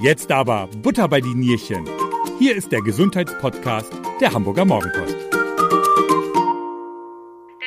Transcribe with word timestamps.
Jetzt 0.00 0.30
aber 0.30 0.68
Butter 0.80 1.08
bei 1.08 1.20
die 1.20 1.34
Nierchen. 1.34 1.84
Hier 2.38 2.54
ist 2.54 2.70
der 2.70 2.82
Gesundheitspodcast 2.82 3.90
der 4.20 4.32
Hamburger 4.32 4.64
Morgenpost. 4.64 5.16
Der 5.32 5.40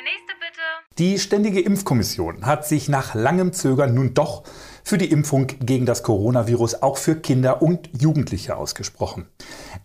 nächste 0.02 0.34
bitte. 0.40 0.62
Die 0.98 1.20
Ständige 1.20 1.60
Impfkommission 1.60 2.46
hat 2.46 2.66
sich 2.66 2.88
nach 2.88 3.16
langem 3.16 3.52
Zögern 3.52 3.94
nun 3.94 4.14
doch 4.14 4.44
für 4.82 4.98
die 4.98 5.12
Impfung 5.12 5.48
gegen 5.60 5.86
das 5.86 6.04
Coronavirus 6.04 6.82
auch 6.82 6.96
für 6.96 7.18
Kinder 7.18 7.62
und 7.62 7.90
Jugendliche 8.02 8.56
ausgesprochen. 8.56 9.28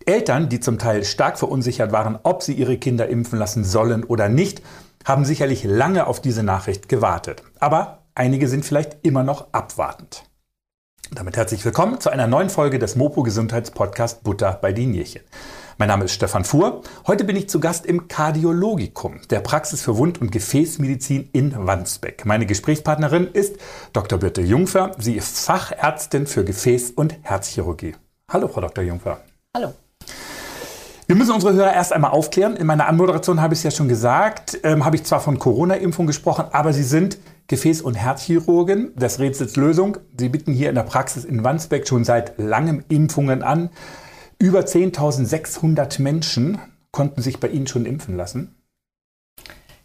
Eltern, 0.05 0.47
die 0.47 0.61
zum 0.61 0.79
Teil 0.79 1.03
stark 1.03 1.37
verunsichert 1.37 1.91
waren, 1.91 2.17
ob 2.23 2.43
sie 2.43 2.53
ihre 2.53 2.77
Kinder 2.77 3.09
impfen 3.09 3.37
lassen 3.39 3.65
sollen 3.65 4.05
oder 4.05 4.29
nicht, 4.29 4.61
haben 5.03 5.25
sicherlich 5.25 5.65
lange 5.65 6.07
auf 6.07 6.21
diese 6.21 6.43
Nachricht 6.43 6.87
gewartet. 6.87 7.43
Aber 7.59 8.03
einige 8.15 8.47
sind 8.47 8.63
vielleicht 8.63 8.99
immer 9.05 9.23
noch 9.23 9.51
abwartend. 9.51 10.26
Damit 11.11 11.37
herzlich 11.37 11.63
willkommen 11.63 12.01
zu 12.01 12.09
einer 12.09 12.27
neuen 12.27 12.49
Folge 12.49 12.79
des 12.79 12.97
Mopo 12.97 13.23
Gesundheitspodcast 13.23 14.23
Butter 14.23 14.59
bei 14.61 14.73
Dienierchen. 14.73 15.21
Mein 15.77 15.87
Name 15.87 16.03
ist 16.05 16.11
Stefan 16.11 16.43
Fuhr. 16.43 16.81
Heute 17.05 17.23
bin 17.23 17.37
ich 17.37 17.49
zu 17.49 17.61
Gast 17.61 17.85
im 17.85 18.09
Kardiologikum 18.09 19.21
der 19.29 19.39
Praxis 19.39 19.81
für 19.81 19.97
Wund- 19.97 20.19
und 20.19 20.33
Gefäßmedizin 20.33 21.29
in 21.31 21.53
Wandsbek. 21.65 22.25
Meine 22.25 22.45
Gesprächspartnerin 22.45 23.27
ist 23.31 23.55
Dr. 23.93 24.19
Birte 24.19 24.41
Jungfer. 24.41 24.91
Sie 24.97 25.15
ist 25.15 25.39
Fachärztin 25.39 26.27
für 26.27 26.41
Gefäß- 26.41 26.93
und 26.95 27.15
Herzchirurgie. 27.21 27.95
Hallo, 28.29 28.49
Frau 28.49 28.59
Dr. 28.59 28.83
Jungfer. 28.83 29.21
Hallo. 29.55 29.73
Wir 31.05 31.15
müssen 31.15 31.31
unsere 31.31 31.53
Hörer 31.53 31.73
erst 31.73 31.93
einmal 31.93 32.11
aufklären. 32.11 32.57
In 32.57 32.67
meiner 32.67 32.85
Anmoderation 32.85 33.41
habe 33.41 33.53
ich 33.53 33.61
es 33.61 33.63
ja 33.63 33.71
schon 33.71 33.87
gesagt, 33.87 34.59
ähm, 34.63 34.83
habe 34.83 34.97
ich 34.97 35.05
zwar 35.05 35.21
von 35.21 35.39
Corona-Impfung 35.39 36.05
gesprochen, 36.05 36.45
aber 36.51 36.73
Sie 36.73 36.83
sind 36.83 37.17
Gefäß- 37.49 37.81
und 37.81 37.95
Herzchirurgin 37.95 38.95
des 38.95 39.19
Rätsels 39.19 39.55
Lösung. 39.55 39.97
Sie 40.17 40.29
bieten 40.29 40.53
hier 40.53 40.69
in 40.69 40.75
der 40.75 40.83
Praxis 40.83 41.23
in 41.23 41.43
Wandsbek 41.43 41.87
schon 41.87 42.03
seit 42.03 42.37
langem 42.37 42.83
Impfungen 42.89 43.41
an. 43.41 43.69
Über 44.39 44.59
10.600 44.59 46.01
Menschen 46.01 46.59
konnten 46.91 47.21
sich 47.21 47.39
bei 47.39 47.47
Ihnen 47.47 47.67
schon 47.67 47.85
impfen 47.85 48.17
lassen. 48.17 48.55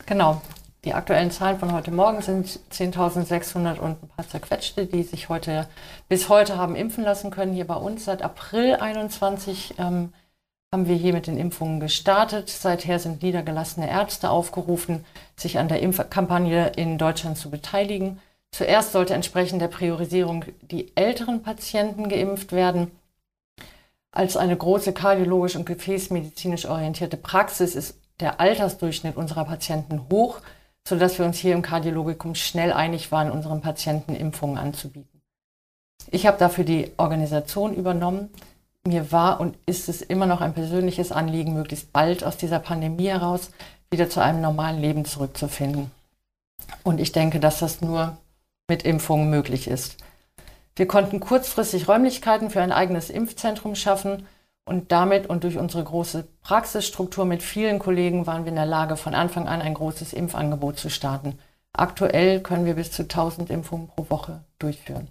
Genau. 0.06 0.42
Die 0.84 0.94
aktuellen 0.94 1.30
Zahlen 1.30 1.60
von 1.60 1.72
heute 1.72 1.92
Morgen 1.92 2.22
sind 2.22 2.58
10.600 2.72 3.78
und 3.78 4.02
ein 4.02 4.08
paar 4.08 4.26
zerquetschte, 4.26 4.86
die 4.86 5.04
sich 5.04 5.28
heute 5.28 5.68
bis 6.08 6.28
heute 6.28 6.56
haben 6.56 6.74
impfen 6.74 7.04
lassen 7.04 7.30
können 7.30 7.52
hier 7.52 7.68
bei 7.68 7.76
uns. 7.76 8.04
Seit 8.04 8.20
April 8.22 8.74
21 8.74 9.74
ähm, 9.78 10.12
haben 10.72 10.88
wir 10.88 10.96
hier 10.96 11.12
mit 11.12 11.26
den 11.26 11.36
Impfungen 11.36 11.80
gestartet. 11.80 12.48
Seither 12.48 12.98
sind 12.98 13.22
niedergelassene 13.22 13.90
Ärzte 13.90 14.30
aufgerufen, 14.30 15.04
sich 15.36 15.58
an 15.58 15.68
der 15.68 15.80
Impfkampagne 15.80 16.72
in 16.76 16.96
Deutschland 16.96 17.36
zu 17.36 17.50
beteiligen. 17.50 18.20
Zuerst 18.52 18.92
sollte 18.92 19.12
entsprechend 19.12 19.60
der 19.60 19.68
Priorisierung 19.68 20.46
die 20.62 20.96
älteren 20.96 21.42
Patienten 21.42 22.08
geimpft 22.08 22.52
werden. 22.52 22.90
Als 24.12 24.36
eine 24.38 24.56
große 24.56 24.94
kardiologisch 24.94 25.56
und 25.56 25.66
gefäßmedizinisch 25.66 26.66
orientierte 26.66 27.18
Praxis 27.18 27.74
ist 27.74 27.98
der 28.20 28.40
Altersdurchschnitt 28.40 29.16
unserer 29.16 29.44
Patienten 29.44 30.08
hoch, 30.10 30.40
sodass 30.86 31.18
wir 31.18 31.26
uns 31.26 31.38
hier 31.38 31.54
im 31.54 31.62
Kardiologikum 31.62 32.34
schnell 32.34 32.72
einig 32.72 33.12
waren, 33.12 33.30
unseren 33.30 33.60
Patienten 33.60 34.14
Impfungen 34.14 34.58
anzubieten. 34.58 35.20
Ich 36.10 36.26
habe 36.26 36.38
dafür 36.38 36.64
die 36.64 36.92
Organisation 36.96 37.74
übernommen 37.74 38.30
mir 38.86 39.12
war 39.12 39.40
und 39.40 39.56
ist 39.66 39.88
es 39.88 40.02
immer 40.02 40.26
noch 40.26 40.40
ein 40.40 40.54
persönliches 40.54 41.12
Anliegen, 41.12 41.54
möglichst 41.54 41.92
bald 41.92 42.24
aus 42.24 42.36
dieser 42.36 42.58
Pandemie 42.58 43.08
heraus 43.08 43.50
wieder 43.90 44.08
zu 44.08 44.20
einem 44.20 44.40
normalen 44.40 44.80
Leben 44.80 45.04
zurückzufinden. 45.04 45.90
Und 46.82 47.00
ich 47.00 47.12
denke, 47.12 47.38
dass 47.38 47.60
das 47.60 47.80
nur 47.80 48.16
mit 48.68 48.82
Impfungen 48.82 49.30
möglich 49.30 49.68
ist. 49.68 49.98
Wir 50.74 50.86
konnten 50.86 51.20
kurzfristig 51.20 51.86
Räumlichkeiten 51.88 52.50
für 52.50 52.62
ein 52.62 52.72
eigenes 52.72 53.10
Impfzentrum 53.10 53.74
schaffen 53.74 54.26
und 54.64 54.90
damit 54.90 55.26
und 55.26 55.44
durch 55.44 55.58
unsere 55.58 55.84
große 55.84 56.26
Praxisstruktur 56.42 57.24
mit 57.24 57.42
vielen 57.42 57.78
Kollegen 57.78 58.26
waren 58.26 58.44
wir 58.44 58.50
in 58.50 58.56
der 58.56 58.66
Lage, 58.66 58.96
von 58.96 59.14
Anfang 59.14 59.48
an 59.48 59.60
ein 59.60 59.74
großes 59.74 60.12
Impfangebot 60.12 60.78
zu 60.78 60.88
starten. 60.88 61.38
Aktuell 61.72 62.40
können 62.40 62.64
wir 62.64 62.74
bis 62.74 62.90
zu 62.90 63.02
1000 63.02 63.50
Impfungen 63.50 63.88
pro 63.88 64.08
Woche 64.08 64.44
durchführen. 64.58 65.08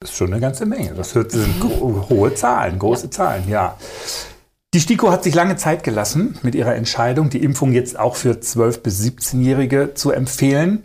Das 0.00 0.10
ist 0.10 0.16
schon 0.16 0.32
eine 0.32 0.40
ganze 0.40 0.66
Menge. 0.66 0.92
Das 0.94 1.10
sind 1.10 1.30
hohe 1.30 2.34
Zahlen, 2.34 2.78
große 2.78 3.06
ja. 3.06 3.10
Zahlen, 3.10 3.48
ja. 3.48 3.78
Die 4.74 4.80
STIKO 4.80 5.10
hat 5.10 5.24
sich 5.24 5.34
lange 5.34 5.56
Zeit 5.56 5.84
gelassen 5.84 6.38
mit 6.42 6.54
ihrer 6.54 6.74
Entscheidung, 6.74 7.30
die 7.30 7.42
Impfung 7.42 7.72
jetzt 7.72 7.98
auch 7.98 8.14
für 8.14 8.32
12- 8.32 8.82
bis 8.82 9.02
17-Jährige 9.02 9.94
zu 9.94 10.10
empfehlen. 10.10 10.84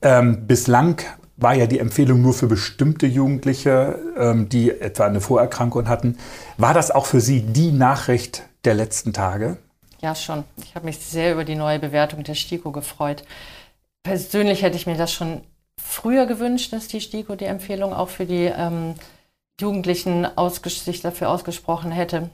Ähm, 0.00 0.46
bislang 0.46 1.02
war 1.36 1.54
ja 1.54 1.66
die 1.66 1.80
Empfehlung 1.80 2.22
nur 2.22 2.32
für 2.32 2.46
bestimmte 2.46 3.06
Jugendliche, 3.06 3.98
ähm, 4.16 4.48
die 4.48 4.70
etwa 4.70 5.06
eine 5.06 5.20
Vorerkrankung 5.20 5.88
hatten. 5.88 6.16
War 6.56 6.72
das 6.72 6.90
auch 6.90 7.04
für 7.04 7.20
Sie 7.20 7.42
die 7.42 7.72
Nachricht 7.72 8.44
der 8.64 8.74
letzten 8.74 9.12
Tage? 9.12 9.58
Ja, 10.00 10.14
schon. 10.14 10.44
Ich 10.56 10.74
habe 10.74 10.86
mich 10.86 10.98
sehr 10.98 11.32
über 11.32 11.44
die 11.44 11.56
neue 11.56 11.78
Bewertung 11.78 12.24
der 12.24 12.34
STIKO 12.34 12.72
gefreut. 12.72 13.24
Persönlich 14.02 14.62
hätte 14.62 14.76
ich 14.76 14.86
mir 14.86 14.96
das 14.96 15.12
schon 15.12 15.42
früher 15.90 16.26
gewünscht, 16.26 16.72
dass 16.72 16.86
die 16.86 17.00
STIKO 17.00 17.34
die 17.34 17.46
Empfehlung 17.46 17.92
auch 17.92 18.08
für 18.08 18.24
die 18.24 18.44
ähm, 18.44 18.94
Jugendlichen 19.60 20.26
sich 20.64 21.00
dafür 21.02 21.28
ausgesprochen 21.28 21.90
hätte. 21.90 22.30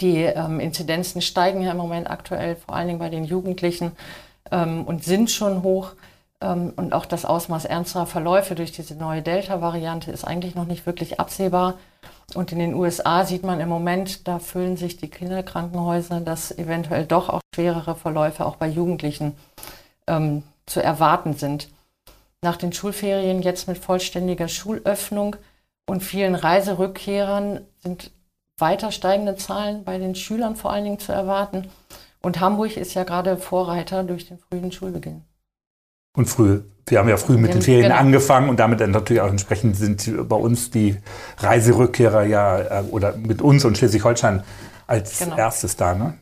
Die 0.00 0.18
ähm, 0.18 0.60
Inzidenzen 0.60 1.22
steigen 1.22 1.62
ja 1.62 1.70
im 1.72 1.76
Moment 1.78 2.10
aktuell, 2.10 2.56
vor 2.56 2.74
allen 2.74 2.88
Dingen 2.88 2.98
bei 2.98 3.08
den 3.08 3.24
Jugendlichen, 3.24 3.92
ähm, 4.50 4.84
und 4.84 5.04
sind 5.04 5.30
schon 5.30 5.62
hoch. 5.62 5.92
Ähm, 6.40 6.74
und 6.76 6.92
auch 6.92 7.06
das 7.06 7.24
Ausmaß 7.24 7.64
ernsterer 7.64 8.06
Verläufe 8.06 8.54
durch 8.54 8.72
diese 8.72 8.94
neue 8.94 9.22
Delta-Variante 9.22 10.10
ist 10.10 10.24
eigentlich 10.24 10.54
noch 10.54 10.66
nicht 10.66 10.84
wirklich 10.84 11.18
absehbar. 11.18 11.74
Und 12.34 12.52
in 12.52 12.58
den 12.58 12.74
USA 12.74 13.24
sieht 13.24 13.42
man 13.42 13.60
im 13.60 13.68
Moment, 13.68 14.28
da 14.28 14.38
füllen 14.38 14.76
sich 14.76 14.98
die 14.98 15.08
Kinderkrankenhäuser, 15.08 16.20
dass 16.20 16.56
eventuell 16.56 17.06
doch 17.06 17.30
auch 17.30 17.40
schwerere 17.54 17.94
Verläufe 17.94 18.44
auch 18.44 18.56
bei 18.56 18.68
Jugendlichen 18.68 19.34
ähm, 20.06 20.42
zu 20.66 20.82
erwarten 20.82 21.34
sind 21.34 21.68
nach 22.46 22.56
den 22.56 22.72
Schulferien 22.72 23.42
jetzt 23.42 23.66
mit 23.66 23.76
vollständiger 23.76 24.46
Schulöffnung 24.46 25.34
und 25.84 26.02
vielen 26.02 26.36
Reiserückkehrern 26.36 27.60
sind 27.82 28.12
weiter 28.56 28.92
steigende 28.92 29.36
Zahlen 29.36 29.84
bei 29.84 29.98
den 29.98 30.14
Schülern 30.14 30.54
vor 30.54 30.72
allen 30.72 30.84
Dingen 30.84 30.98
zu 31.00 31.12
erwarten. 31.12 31.68
Und 32.22 32.40
Hamburg 32.40 32.76
ist 32.76 32.94
ja 32.94 33.02
gerade 33.02 33.36
Vorreiter 33.36 34.04
durch 34.04 34.28
den 34.28 34.38
frühen 34.38 34.70
Schulbeginn. 34.70 35.24
Und 36.16 36.26
früh, 36.26 36.62
wir 36.86 37.00
haben 37.00 37.08
ja 37.08 37.16
früh 37.16 37.36
mit 37.36 37.52
den 37.52 37.62
Ferien 37.62 37.90
genau. 37.90 37.96
angefangen 37.96 38.48
und 38.48 38.60
damit 38.60 38.80
dann 38.80 38.92
natürlich 38.92 39.20
auch 39.20 39.30
entsprechend 39.30 39.76
sind 39.76 40.28
bei 40.28 40.36
uns 40.36 40.70
die 40.70 40.96
Reiserückkehrer 41.38 42.24
ja 42.24 42.80
äh, 42.80 42.84
oder 42.90 43.16
mit 43.16 43.42
uns 43.42 43.64
und 43.64 43.76
Schleswig-Holstein 43.76 44.44
als 44.86 45.18
genau. 45.18 45.36
erstes 45.36 45.74
da. 45.76 45.94
Ne? 45.94 46.14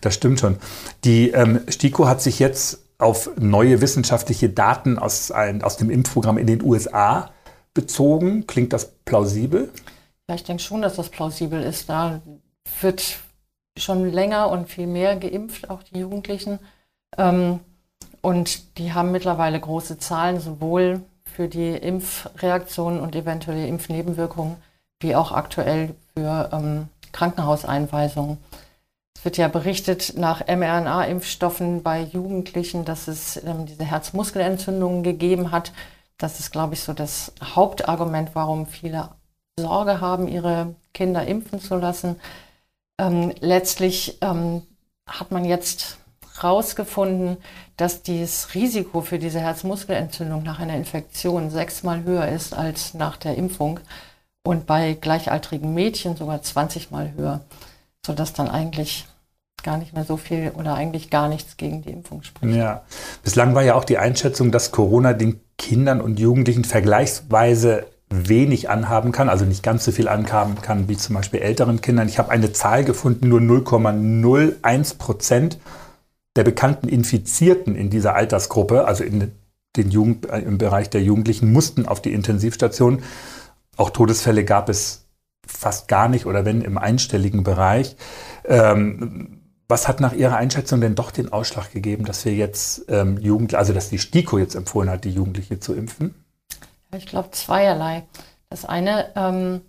Das 0.00 0.14
stimmt 0.14 0.40
schon. 0.40 0.56
Die 1.04 1.30
ähm, 1.30 1.60
STIKO 1.68 2.08
hat 2.08 2.22
sich 2.22 2.38
jetzt 2.38 2.85
auf 2.98 3.30
neue 3.36 3.80
wissenschaftliche 3.80 4.48
Daten 4.48 4.98
aus, 4.98 5.30
ein, 5.30 5.62
aus 5.62 5.76
dem 5.76 5.90
Impfprogramm 5.90 6.38
in 6.38 6.46
den 6.46 6.62
USA 6.62 7.30
bezogen. 7.74 8.46
Klingt 8.46 8.72
das 8.72 8.90
plausibel? 9.04 9.70
Ja, 10.28 10.34
ich 10.34 10.44
denke 10.44 10.62
schon, 10.62 10.82
dass 10.82 10.96
das 10.96 11.10
plausibel 11.10 11.62
ist. 11.62 11.88
Da 11.88 12.20
wird 12.80 13.18
schon 13.78 14.10
länger 14.10 14.50
und 14.50 14.68
viel 14.68 14.86
mehr 14.86 15.16
geimpft, 15.16 15.70
auch 15.70 15.82
die 15.82 16.00
Jugendlichen. 16.00 16.58
Ähm, 17.18 17.60
und 18.22 18.78
die 18.78 18.92
haben 18.92 19.12
mittlerweile 19.12 19.60
große 19.60 19.98
Zahlen, 19.98 20.40
sowohl 20.40 21.02
für 21.24 21.48
die 21.48 21.70
Impfreaktionen 21.76 23.00
und 23.00 23.14
eventuelle 23.14 23.66
Impfnebenwirkungen, 23.66 24.56
wie 25.00 25.14
auch 25.14 25.32
aktuell 25.32 25.94
für 26.14 26.48
ähm, 26.52 26.88
Krankenhauseinweisungen 29.16 29.24
wird 29.24 29.36
ja 29.38 29.48
berichtet 29.48 30.14
nach 30.16 30.46
mRNA-Impfstoffen 30.46 31.82
bei 31.82 32.02
Jugendlichen, 32.02 32.84
dass 32.84 33.08
es 33.08 33.42
ähm, 33.44 33.66
diese 33.66 33.84
Herzmuskelentzündungen 33.84 35.02
gegeben 35.02 35.50
hat. 35.50 35.72
Das 36.18 36.40
ist, 36.40 36.52
glaube 36.52 36.74
ich, 36.74 36.80
so 36.80 36.92
das 36.92 37.32
Hauptargument, 37.42 38.30
warum 38.34 38.66
viele 38.66 39.10
Sorge 39.58 40.00
haben, 40.00 40.28
ihre 40.28 40.74
Kinder 40.94 41.26
impfen 41.26 41.60
zu 41.60 41.76
lassen. 41.76 42.16
Ähm, 42.98 43.32
letztlich 43.40 44.18
ähm, 44.20 44.62
hat 45.08 45.30
man 45.30 45.44
jetzt 45.44 45.98
herausgefunden, 46.36 47.38
dass 47.76 48.02
das 48.02 48.54
Risiko 48.54 49.00
für 49.00 49.18
diese 49.18 49.40
Herzmuskelentzündung 49.40 50.42
nach 50.42 50.58
einer 50.58 50.76
Infektion 50.76 51.50
sechsmal 51.50 52.04
höher 52.04 52.28
ist 52.28 52.54
als 52.54 52.94
nach 52.94 53.16
der 53.16 53.36
Impfung 53.36 53.80
und 54.44 54.66
bei 54.66 54.94
gleichaltrigen 54.94 55.74
Mädchen 55.74 56.16
sogar 56.16 56.42
20 56.42 56.90
Mal 56.90 57.12
höher, 57.16 57.40
sodass 58.04 58.32
dann 58.32 58.48
eigentlich 58.48 59.06
gar 59.66 59.76
nicht 59.76 59.92
mehr 59.92 60.04
so 60.04 60.16
viel 60.16 60.52
oder 60.54 60.74
eigentlich 60.74 61.10
gar 61.10 61.28
nichts 61.28 61.56
gegen 61.56 61.82
die 61.82 61.90
Impfung 61.90 62.22
spricht. 62.22 62.54
Ja, 62.54 62.84
bislang 63.24 63.54
war 63.54 63.62
ja 63.62 63.74
auch 63.74 63.84
die 63.84 63.98
Einschätzung, 63.98 64.52
dass 64.52 64.70
Corona 64.70 65.12
den 65.12 65.40
Kindern 65.58 66.00
und 66.00 66.20
Jugendlichen 66.20 66.64
vergleichsweise 66.64 67.86
wenig 68.08 68.70
anhaben 68.70 69.10
kann, 69.10 69.28
also 69.28 69.44
nicht 69.44 69.64
ganz 69.64 69.84
so 69.84 69.90
viel 69.90 70.06
anhaben 70.06 70.54
kann 70.62 70.88
wie 70.88 70.96
zum 70.96 71.16
Beispiel 71.16 71.40
älteren 71.40 71.80
Kindern. 71.80 72.08
Ich 72.08 72.18
habe 72.18 72.30
eine 72.30 72.52
Zahl 72.52 72.84
gefunden, 72.84 73.28
nur 73.28 73.40
0,01 73.40 74.98
Prozent 74.98 75.58
der 76.36 76.44
bekannten 76.44 76.88
Infizierten 76.88 77.74
in 77.74 77.90
dieser 77.90 78.14
Altersgruppe, 78.14 78.84
also 78.84 79.02
in 79.02 79.32
den 79.74 79.90
Jugend, 79.90 80.26
im 80.26 80.58
Bereich 80.58 80.90
der 80.90 81.02
Jugendlichen, 81.02 81.52
mussten 81.52 81.86
auf 81.86 82.00
die 82.00 82.12
Intensivstation. 82.12 83.02
auch 83.76 83.90
Todesfälle 83.90 84.44
gab 84.44 84.68
es 84.68 85.06
fast 85.44 85.88
gar 85.88 86.08
nicht 86.08 86.26
oder 86.26 86.44
wenn 86.44 86.62
im 86.62 86.78
einstelligen 86.78 87.42
Bereich. 87.42 87.96
Ähm, 88.44 89.35
was 89.68 89.88
hat 89.88 90.00
nach 90.00 90.12
Ihrer 90.12 90.36
Einschätzung 90.36 90.80
denn 90.80 90.94
doch 90.94 91.10
den 91.10 91.32
Ausschlag 91.32 91.72
gegeben, 91.72 92.04
dass 92.04 92.24
wir 92.24 92.34
jetzt 92.34 92.84
ähm, 92.88 93.18
Jugend, 93.18 93.54
also 93.54 93.72
dass 93.72 93.88
die 93.88 93.98
STIKO 93.98 94.38
jetzt 94.38 94.54
empfohlen 94.54 94.90
hat, 94.90 95.04
die 95.04 95.10
Jugendliche 95.10 95.58
zu 95.58 95.74
impfen? 95.74 96.14
Ich 96.96 97.06
glaube 97.06 97.30
zweierlei. 97.32 98.04
Das 98.48 98.64
eine, 98.64 99.10
ähm, 99.16 99.60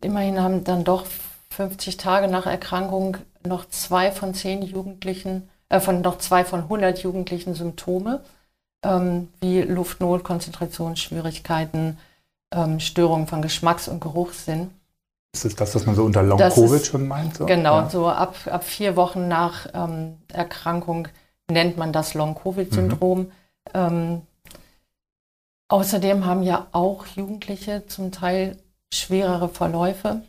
immerhin 0.00 0.40
haben 0.40 0.64
dann 0.64 0.84
doch 0.84 1.06
50 1.50 1.96
Tage 1.96 2.28
nach 2.28 2.46
Erkrankung 2.46 3.18
noch 3.44 3.68
zwei 3.68 4.12
von 4.12 4.34
zehn 4.34 4.62
Jugendlichen, 4.62 5.48
äh, 5.68 5.80
von 5.80 6.00
noch 6.00 6.18
zwei 6.18 6.44
von 6.44 6.68
100 6.68 7.02
Jugendlichen 7.02 7.54
Symptome, 7.54 8.22
ähm, 8.84 9.28
wie 9.40 9.62
Luftnot, 9.62 10.24
Konzentrationsschwierigkeiten, 10.24 11.98
ähm, 12.52 12.80
Störungen 12.80 13.26
von 13.26 13.42
Geschmacks- 13.42 13.88
und 13.88 14.00
Geruchssinn. 14.00 14.70
Ist 15.34 15.46
es 15.46 15.56
das, 15.56 15.74
was 15.74 15.86
man 15.86 15.94
so 15.94 16.04
unter 16.04 16.22
Long-Covid 16.22 16.84
schon 16.84 17.08
meint? 17.08 17.36
So? 17.36 17.46
Genau, 17.46 17.80
ja. 17.80 17.90
so 17.90 18.08
ab, 18.08 18.36
ab 18.50 18.64
vier 18.64 18.96
Wochen 18.96 19.28
nach 19.28 19.66
ähm, 19.72 20.18
Erkrankung 20.30 21.08
nennt 21.50 21.78
man 21.78 21.92
das 21.92 22.12
Long-Covid-Syndrom. 22.12 23.20
Mhm. 23.20 23.32
Ähm, 23.72 24.22
außerdem 25.68 26.26
haben 26.26 26.42
ja 26.42 26.66
auch 26.72 27.06
Jugendliche 27.06 27.86
zum 27.86 28.12
Teil 28.12 28.58
schwerere 28.92 29.48
Verläufe. 29.48 30.20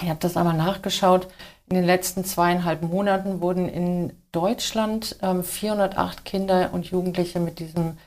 Ich 0.00 0.08
habe 0.08 0.20
das 0.20 0.38
einmal 0.38 0.56
nachgeschaut. 0.56 1.28
In 1.66 1.76
den 1.76 1.84
letzten 1.84 2.24
zweieinhalb 2.24 2.82
Monaten 2.82 3.42
wurden 3.42 3.68
in 3.68 4.12
Deutschland 4.32 5.16
ähm, 5.22 5.44
408 5.44 6.24
Kinder 6.24 6.70
und 6.72 6.86
Jugendliche 6.86 7.40
mit 7.40 7.58
diesem 7.58 7.98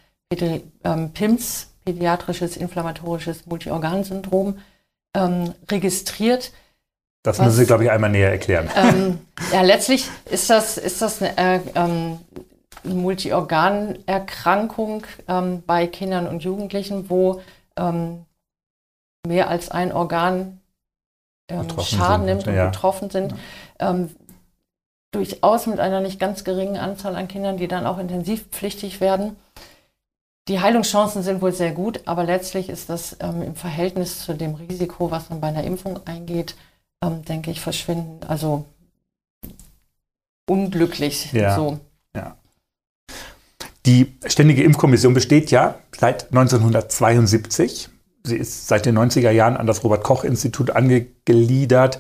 ähm, 0.83 1.11
PIMS, 1.11 1.73
pädiatrisches 1.85 2.57
inflammatorisches 2.57 3.45
Multiorgansyndrom, 3.45 4.57
ähm, 5.17 5.53
registriert. 5.69 6.53
Das 7.23 7.39
müssen 7.39 7.57
Sie, 7.57 7.65
glaube 7.65 7.83
ich, 7.83 7.91
einmal 7.91 8.09
näher 8.09 8.31
erklären. 8.31 8.69
Ähm, 8.75 9.19
ja, 9.51 9.61
letztlich 9.61 10.07
ist 10.29 10.49
das, 10.49 10.77
ist 10.77 11.01
das 11.01 11.21
eine 11.21 11.37
äh, 11.37 11.59
ähm, 11.75 12.19
Multiorganerkrankung 12.83 15.03
ähm, 15.27 15.61
bei 15.65 15.87
Kindern 15.87 16.27
und 16.27 16.43
Jugendlichen, 16.43 17.09
wo 17.09 17.41
ähm, 17.75 18.25
mehr 19.27 19.49
als 19.49 19.69
ein 19.69 19.91
Organ 19.91 20.61
ähm, 21.49 21.67
Schaden 21.81 22.25
nimmt 22.25 22.47
und 22.47 22.55
ja. 22.55 22.67
betroffen 22.67 23.09
sind. 23.09 23.35
Ähm, 23.79 24.15
durchaus 25.11 25.67
mit 25.67 25.79
einer 25.79 26.01
nicht 26.01 26.19
ganz 26.19 26.43
geringen 26.43 26.77
Anzahl 26.77 27.15
an 27.15 27.27
Kindern, 27.27 27.57
die 27.57 27.67
dann 27.67 27.85
auch 27.85 27.97
intensivpflichtig 27.97 29.01
werden. 29.01 29.35
Die 30.47 30.61
Heilungschancen 30.61 31.23
sind 31.23 31.41
wohl 31.41 31.51
sehr 31.51 31.71
gut, 31.71 32.01
aber 32.05 32.23
letztlich 32.23 32.69
ist 32.69 32.89
das 32.89 33.17
ähm, 33.19 33.41
im 33.41 33.55
Verhältnis 33.55 34.21
zu 34.23 34.33
dem 34.33 34.55
Risiko, 34.55 35.11
was 35.11 35.29
man 35.29 35.41
bei 35.41 35.47
einer 35.47 35.63
Impfung 35.63 35.99
eingeht, 36.05 36.55
ähm, 37.03 37.25
denke 37.25 37.51
ich, 37.51 37.59
verschwinden. 37.59 38.19
Also 38.27 38.65
unglücklich 40.49 41.33
ja. 41.33 41.55
so. 41.55 41.79
Ja. 42.15 42.37
Die 43.85 44.13
Ständige 44.25 44.63
Impfkommission 44.63 45.13
besteht 45.13 45.51
ja 45.51 45.75
seit 45.97 46.29
1972. 46.31 47.89
Sie 48.23 48.37
ist 48.37 48.67
seit 48.67 48.85
den 48.85 48.97
90er 48.97 49.31
Jahren 49.31 49.57
an 49.57 49.67
das 49.67 49.83
Robert 49.83 50.03
Koch 50.03 50.23
Institut 50.23 50.71
angegliedert. 50.71 51.99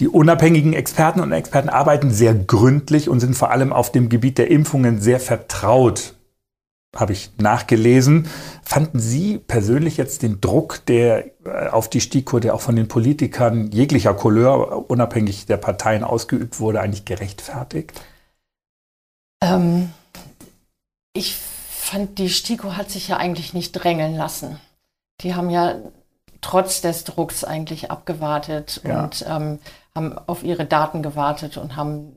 Die 0.00 0.08
unabhängigen 0.08 0.72
Experten 0.72 1.20
und 1.20 1.32
Experten 1.32 1.68
arbeiten 1.68 2.10
sehr 2.10 2.34
gründlich 2.34 3.08
und 3.08 3.20
sind 3.20 3.34
vor 3.34 3.50
allem 3.50 3.72
auf 3.72 3.90
dem 3.90 4.08
Gebiet 4.08 4.38
der 4.38 4.50
Impfungen 4.50 5.00
sehr 5.00 5.18
vertraut 5.20 6.14
habe 6.98 7.12
ich 7.12 7.30
nachgelesen. 7.38 8.28
Fanden 8.62 8.98
Sie 8.98 9.38
persönlich 9.38 9.96
jetzt 9.96 10.22
den 10.22 10.40
Druck, 10.40 10.84
der 10.86 11.26
äh, 11.44 11.68
auf 11.70 11.88
die 11.88 12.00
STIKO, 12.00 12.40
der 12.40 12.54
auch 12.54 12.60
von 12.60 12.76
den 12.76 12.88
Politikern 12.88 13.70
jeglicher 13.70 14.14
Couleur, 14.14 14.90
unabhängig 14.90 15.46
der 15.46 15.56
Parteien 15.56 16.04
ausgeübt 16.04 16.60
wurde, 16.60 16.80
eigentlich 16.80 17.04
gerechtfertigt? 17.04 18.00
Ähm, 19.42 19.92
ich 21.12 21.36
fand, 21.36 22.18
die 22.18 22.28
STIKO 22.28 22.76
hat 22.76 22.90
sich 22.90 23.08
ja 23.08 23.16
eigentlich 23.16 23.54
nicht 23.54 23.72
drängeln 23.72 24.16
lassen. 24.16 24.58
Die 25.20 25.34
haben 25.34 25.50
ja 25.50 25.76
trotz 26.40 26.80
des 26.80 27.04
Drucks 27.04 27.44
eigentlich 27.44 27.90
abgewartet 27.90 28.80
ja. 28.84 29.04
und 29.04 29.24
ähm, 29.28 29.58
haben 29.94 30.18
auf 30.26 30.42
ihre 30.42 30.64
Daten 30.64 31.02
gewartet 31.02 31.56
und 31.56 31.76
haben, 31.76 32.16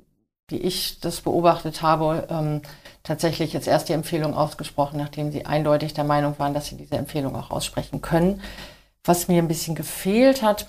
wie 0.49 0.57
ich 0.57 0.99
das 0.99 1.21
beobachtet 1.21 1.81
habe, 1.81 2.27
ähm, 2.29 2.61
tatsächlich 3.03 3.53
jetzt 3.53 3.67
erst 3.67 3.89
die 3.89 3.93
Empfehlung 3.93 4.35
ausgesprochen, 4.35 4.97
nachdem 4.97 5.31
sie 5.31 5.45
eindeutig 5.45 5.93
der 5.93 6.03
Meinung 6.03 6.37
waren, 6.37 6.53
dass 6.53 6.67
sie 6.67 6.77
diese 6.77 6.95
Empfehlung 6.97 7.35
auch 7.35 7.51
aussprechen 7.51 8.01
können. 8.01 8.41
Was 9.03 9.27
mir 9.27 9.41
ein 9.41 9.47
bisschen 9.47 9.75
gefehlt 9.75 10.41
hat 10.43 10.67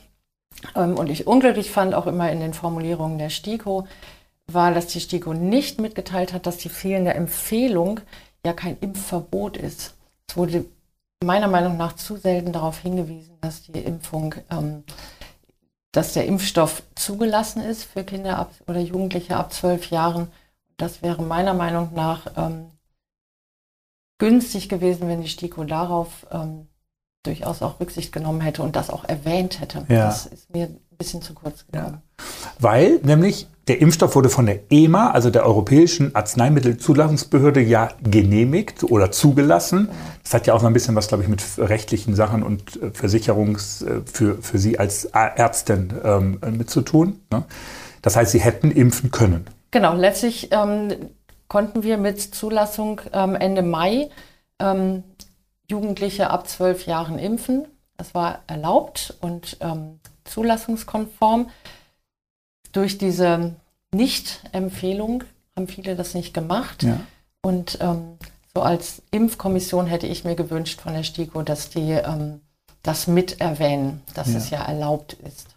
ähm, 0.74 0.96
und 0.96 1.10
ich 1.10 1.26
unglücklich 1.26 1.70
fand, 1.70 1.94
auch 1.94 2.06
immer 2.06 2.30
in 2.30 2.40
den 2.40 2.54
Formulierungen 2.54 3.18
der 3.18 3.30
STIKO, 3.30 3.86
war, 4.46 4.72
dass 4.72 4.86
die 4.86 5.00
STIKO 5.00 5.34
nicht 5.34 5.80
mitgeteilt 5.80 6.32
hat, 6.32 6.46
dass 6.46 6.56
die 6.56 6.68
fehlende 6.68 7.14
Empfehlung 7.14 8.00
ja 8.44 8.52
kein 8.52 8.78
Impfverbot 8.80 9.56
ist. 9.56 9.94
Es 10.28 10.36
wurde 10.36 10.64
meiner 11.22 11.48
Meinung 11.48 11.76
nach 11.76 11.94
zu 11.94 12.16
selten 12.16 12.52
darauf 12.52 12.78
hingewiesen, 12.78 13.38
dass 13.40 13.62
die 13.62 13.78
Impfung, 13.78 14.34
ähm, 14.50 14.84
dass 15.92 16.14
der 16.14 16.26
Impfstoff 16.26 16.82
zugelassen 16.94 17.62
ist 17.62 17.84
für 17.84 18.02
Kinder 18.02 18.38
ab, 18.38 18.52
oder 18.66 18.80
Jugendliche 18.80 19.36
ab 19.36 19.52
zwölf 19.52 19.90
Jahren 19.90 20.28
das 20.82 21.00
wäre 21.00 21.22
meiner 21.22 21.54
Meinung 21.54 21.90
nach 21.94 22.26
ähm, 22.36 22.72
günstig 24.18 24.68
gewesen, 24.68 25.06
wenn 25.08 25.22
die 25.22 25.28
STIKO 25.28 25.62
darauf 25.62 26.26
ähm, 26.32 26.66
durchaus 27.22 27.62
auch 27.62 27.78
Rücksicht 27.78 28.10
genommen 28.10 28.40
hätte 28.40 28.64
und 28.64 28.74
das 28.74 28.90
auch 28.90 29.04
erwähnt 29.04 29.60
hätte. 29.60 29.86
Ja. 29.88 30.06
Das 30.06 30.26
ist 30.26 30.52
mir 30.52 30.66
ein 30.66 30.80
bisschen 30.98 31.22
zu 31.22 31.34
kurz 31.34 31.66
gekommen. 31.66 32.02
Ja. 32.18 32.24
Weil 32.58 32.98
nämlich 33.04 33.46
der 33.68 33.80
Impfstoff 33.80 34.16
wurde 34.16 34.28
von 34.28 34.46
der 34.46 34.72
EMA, 34.72 35.12
also 35.12 35.30
der 35.30 35.46
Europäischen 35.46 36.16
Arzneimittelzulassungsbehörde, 36.16 37.60
ja 37.60 37.90
genehmigt 38.02 38.82
oder 38.82 39.12
zugelassen. 39.12 39.88
Das 40.24 40.34
hat 40.34 40.48
ja 40.48 40.54
auch 40.54 40.60
so 40.60 40.66
ein 40.66 40.72
bisschen 40.72 40.96
was, 40.96 41.06
glaube 41.06 41.22
ich, 41.22 41.28
mit 41.28 41.44
rechtlichen 41.58 42.16
Sachen 42.16 42.42
und 42.42 42.82
äh, 42.82 42.90
Versicherungs 42.90 43.82
äh, 43.82 44.00
für, 44.04 44.42
für 44.42 44.58
Sie 44.58 44.80
als 44.80 45.04
Ärztin 45.04 45.92
ähm, 46.02 46.40
mit 46.50 46.70
zu 46.70 46.80
tun. 46.80 47.20
Ne? 47.30 47.44
Das 48.02 48.16
heißt, 48.16 48.32
Sie 48.32 48.40
hätten 48.40 48.72
impfen 48.72 49.12
können. 49.12 49.46
Genau, 49.72 49.94
letztlich 49.94 50.52
ähm, 50.52 51.10
konnten 51.48 51.82
wir 51.82 51.98
mit 51.98 52.20
Zulassung 52.20 53.00
ähm, 53.12 53.34
Ende 53.34 53.62
Mai 53.62 54.10
ähm, 54.60 55.02
Jugendliche 55.68 56.30
ab 56.30 56.46
zwölf 56.46 56.86
Jahren 56.86 57.18
impfen. 57.18 57.66
Das 57.96 58.14
war 58.14 58.40
erlaubt 58.46 59.14
und 59.20 59.56
ähm, 59.60 59.98
zulassungskonform. 60.24 61.50
Durch 62.72 62.98
diese 62.98 63.54
Nicht-Empfehlung 63.92 65.24
haben 65.56 65.68
viele 65.68 65.96
das 65.96 66.14
nicht 66.14 66.34
gemacht. 66.34 66.82
Ja. 66.82 67.00
Und 67.42 67.78
ähm, 67.80 68.18
so 68.54 68.62
als 68.62 69.02
Impfkommission 69.10 69.86
hätte 69.86 70.06
ich 70.06 70.24
mir 70.24 70.36
gewünscht 70.36 70.80
von 70.80 70.92
der 70.92 71.02
STIKO, 71.02 71.42
dass 71.42 71.70
die 71.70 71.92
ähm, 71.92 72.40
das 72.82 73.06
mit 73.06 73.40
erwähnen, 73.40 74.02
dass 74.14 74.32
ja. 74.32 74.38
es 74.38 74.50
ja 74.50 74.62
erlaubt 74.62 75.14
ist. 75.14 75.48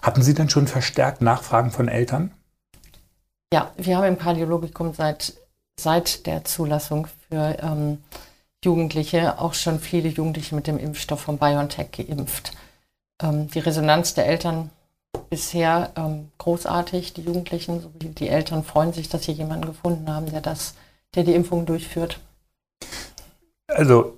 Hatten 0.00 0.22
Sie 0.22 0.34
denn 0.34 0.48
schon 0.48 0.66
verstärkt 0.66 1.20
Nachfragen 1.20 1.70
von 1.70 1.88
Eltern? 1.88 2.32
Ja, 3.52 3.72
wir 3.76 3.96
haben 3.96 4.04
im 4.04 4.18
Kardiologikum 4.18 4.92
seit, 4.92 5.34
seit 5.78 6.26
der 6.26 6.44
Zulassung 6.44 7.06
für 7.28 7.56
ähm, 7.62 8.02
Jugendliche 8.62 9.38
auch 9.38 9.54
schon 9.54 9.80
viele 9.80 10.08
Jugendliche 10.08 10.54
mit 10.54 10.66
dem 10.66 10.78
Impfstoff 10.78 11.20
von 11.20 11.38
BioNTech 11.38 11.90
geimpft. 11.92 12.52
Ähm, 13.22 13.48
die 13.48 13.60
Resonanz 13.60 14.14
der 14.14 14.26
Eltern 14.26 14.70
bisher 15.30 15.92
ähm, 15.96 16.30
großartig. 16.38 17.14
Die 17.14 17.22
Jugendlichen 17.22 17.80
sowie 17.80 18.08
die 18.08 18.28
Eltern 18.28 18.64
freuen 18.64 18.92
sich, 18.92 19.08
dass 19.08 19.24
sie 19.24 19.32
jemanden 19.32 19.66
gefunden 19.66 20.12
haben, 20.12 20.30
der 20.30 20.42
das, 20.42 20.74
der 21.14 21.24
die 21.24 21.34
Impfung 21.34 21.64
durchführt. 21.64 22.20
Also 23.68 24.17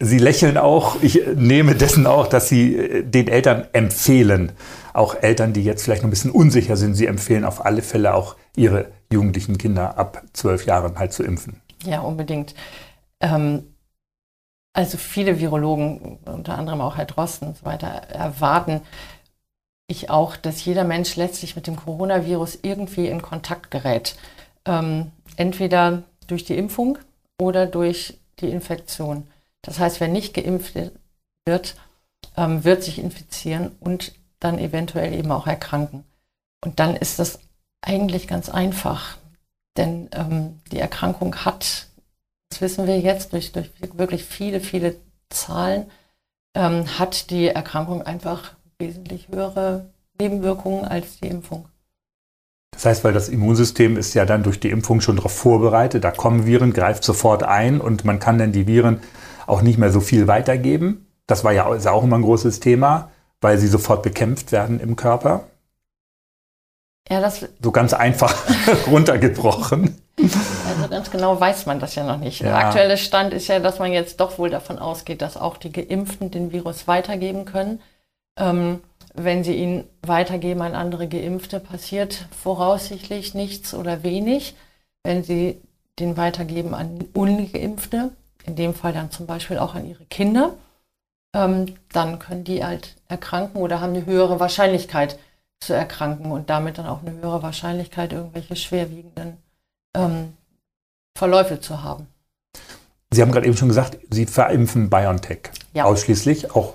Sie 0.00 0.18
lächeln 0.18 0.56
auch. 0.56 1.02
Ich 1.02 1.20
nehme 1.34 1.74
dessen 1.74 2.06
auch, 2.06 2.26
dass 2.26 2.48
Sie 2.48 2.76
äh, 2.76 3.02
den 3.02 3.28
Eltern 3.28 3.66
empfehlen, 3.72 4.52
auch 4.94 5.14
Eltern, 5.14 5.52
die 5.52 5.64
jetzt 5.64 5.84
vielleicht 5.84 6.02
noch 6.02 6.08
ein 6.08 6.10
bisschen 6.10 6.30
unsicher 6.30 6.76
sind, 6.76 6.94
Sie 6.94 7.06
empfehlen 7.06 7.44
auf 7.44 7.64
alle 7.64 7.82
Fälle 7.82 8.14
auch 8.14 8.36
Ihre 8.56 8.90
jugendlichen 9.12 9.58
Kinder 9.58 9.98
ab 9.98 10.22
zwölf 10.32 10.64
Jahren 10.66 10.98
halt 10.98 11.12
zu 11.12 11.22
impfen. 11.22 11.60
Ja, 11.84 12.00
unbedingt. 12.00 12.54
Ähm, 13.20 13.74
also 14.72 14.98
viele 14.98 15.40
Virologen, 15.40 16.18
unter 16.24 16.56
anderem 16.56 16.80
auch 16.80 16.96
Herr 16.96 17.04
Drosten 17.04 17.48
und 17.48 17.58
so 17.58 17.64
weiter, 17.64 17.88
erwarten 17.88 18.80
ich 19.88 20.10
auch, 20.10 20.36
dass 20.36 20.64
jeder 20.64 20.84
Mensch 20.84 21.16
letztlich 21.16 21.54
mit 21.54 21.66
dem 21.66 21.76
Coronavirus 21.76 22.58
irgendwie 22.62 23.06
in 23.06 23.22
Kontakt 23.22 23.70
gerät. 23.70 24.16
Ähm, 24.64 25.12
entweder 25.36 26.02
durch 26.26 26.44
die 26.44 26.58
Impfung 26.58 26.98
oder 27.40 27.66
durch 27.66 28.18
die 28.40 28.50
Infektion. 28.50 29.28
Das 29.62 29.78
heißt, 29.78 30.00
wer 30.00 30.08
nicht 30.08 30.34
geimpft 30.34 30.74
wird, 31.44 31.76
ähm, 32.36 32.64
wird 32.64 32.82
sich 32.82 32.98
infizieren 32.98 33.72
und 33.80 34.14
dann 34.40 34.58
eventuell 34.58 35.12
eben 35.14 35.30
auch 35.32 35.46
erkranken. 35.46 36.04
Und 36.64 36.78
dann 36.80 36.96
ist 36.96 37.18
das 37.18 37.38
eigentlich 37.80 38.28
ganz 38.28 38.48
einfach, 38.48 39.18
denn 39.76 40.08
ähm, 40.12 40.60
die 40.72 40.78
Erkrankung 40.78 41.36
hat, 41.44 41.88
das 42.50 42.60
wissen 42.60 42.86
wir 42.86 43.00
jetzt 43.00 43.32
durch, 43.32 43.52
durch 43.52 43.70
wirklich 43.80 44.24
viele, 44.24 44.60
viele 44.60 44.96
Zahlen, 45.30 45.90
ähm, 46.54 46.98
hat 46.98 47.30
die 47.30 47.48
Erkrankung 47.48 48.02
einfach 48.02 48.54
wesentlich 48.78 49.28
höhere 49.28 49.86
Nebenwirkungen 50.20 50.84
als 50.84 51.20
die 51.20 51.28
Impfung. 51.28 51.68
Das 52.72 52.84
heißt, 52.84 53.04
weil 53.04 53.14
das 53.14 53.28
Immunsystem 53.28 53.96
ist 53.96 54.14
ja 54.14 54.26
dann 54.26 54.42
durch 54.42 54.60
die 54.60 54.70
Impfung 54.70 55.00
schon 55.00 55.16
darauf 55.16 55.32
vorbereitet, 55.32 56.04
da 56.04 56.10
kommen 56.10 56.44
Viren, 56.46 56.72
greift 56.72 57.04
sofort 57.04 57.42
ein 57.42 57.80
und 57.80 58.04
man 58.04 58.18
kann 58.18 58.38
dann 58.38 58.52
die 58.52 58.66
Viren 58.66 59.00
auch 59.46 59.62
nicht 59.62 59.78
mehr 59.78 59.90
so 59.90 60.00
viel 60.00 60.26
weitergeben. 60.26 61.06
Das 61.26 61.44
war 61.44 61.52
ja 61.52 61.72
ist 61.74 61.86
auch 61.86 62.04
immer 62.04 62.16
ein 62.16 62.22
großes 62.22 62.60
Thema, 62.60 63.10
weil 63.40 63.58
sie 63.58 63.68
sofort 63.68 64.02
bekämpft 64.02 64.52
werden 64.52 64.80
im 64.80 64.96
Körper. 64.96 65.44
Ja, 67.08 67.20
das 67.20 67.46
so 67.62 67.70
ganz 67.70 67.92
einfach 67.92 68.34
runtergebrochen. 68.88 69.96
Also 70.18 70.88
ganz 70.90 71.10
genau 71.10 71.38
weiß 71.38 71.66
man 71.66 71.78
das 71.78 71.94
ja 71.94 72.04
noch 72.04 72.18
nicht. 72.18 72.40
Ja. 72.40 72.48
Der 72.48 72.58
aktuelle 72.58 72.96
Stand 72.96 73.32
ist 73.32 73.48
ja, 73.48 73.60
dass 73.60 73.78
man 73.78 73.92
jetzt 73.92 74.18
doch 74.18 74.38
wohl 74.38 74.50
davon 74.50 74.78
ausgeht, 74.78 75.22
dass 75.22 75.36
auch 75.36 75.56
die 75.56 75.70
Geimpften 75.70 76.30
den 76.30 76.52
Virus 76.52 76.88
weitergeben 76.88 77.44
können. 77.44 77.80
Ähm, 78.38 78.80
wenn 79.14 79.44
sie 79.44 79.54
ihn 79.54 79.84
weitergeben 80.02 80.62
an 80.62 80.74
andere 80.74 81.08
Geimpfte, 81.08 81.60
passiert 81.60 82.26
voraussichtlich 82.42 83.34
nichts 83.34 83.72
oder 83.72 84.02
wenig. 84.02 84.56
Wenn 85.04 85.22
sie 85.22 85.60
den 85.98 86.16
weitergeben 86.16 86.74
an 86.74 87.04
Ungeimpfte, 87.14 88.10
in 88.46 88.56
dem 88.56 88.74
Fall 88.74 88.92
dann 88.92 89.10
zum 89.10 89.26
Beispiel 89.26 89.58
auch 89.58 89.74
an 89.74 89.86
ihre 89.86 90.04
Kinder, 90.04 90.54
ähm, 91.34 91.74
dann 91.92 92.18
können 92.18 92.44
die 92.44 92.64
halt 92.64 92.96
erkranken 93.08 93.60
oder 93.60 93.80
haben 93.80 93.94
eine 93.94 94.06
höhere 94.06 94.40
Wahrscheinlichkeit 94.40 95.18
zu 95.60 95.72
erkranken 95.72 96.30
und 96.32 96.50
damit 96.50 96.78
dann 96.78 96.86
auch 96.86 97.02
eine 97.02 97.12
höhere 97.12 97.42
Wahrscheinlichkeit, 97.42 98.12
irgendwelche 98.12 98.56
schwerwiegenden 98.56 99.38
ähm, 99.94 100.34
Verläufe 101.16 101.60
zu 101.60 101.82
haben. 101.82 102.06
Sie 103.10 103.22
haben 103.22 103.32
gerade 103.32 103.46
eben 103.46 103.56
schon 103.56 103.68
gesagt, 103.68 103.98
Sie 104.10 104.26
verimpfen 104.26 104.90
BioNTech 104.90 105.50
ja. 105.72 105.84
ausschließlich, 105.84 106.54
auch 106.54 106.74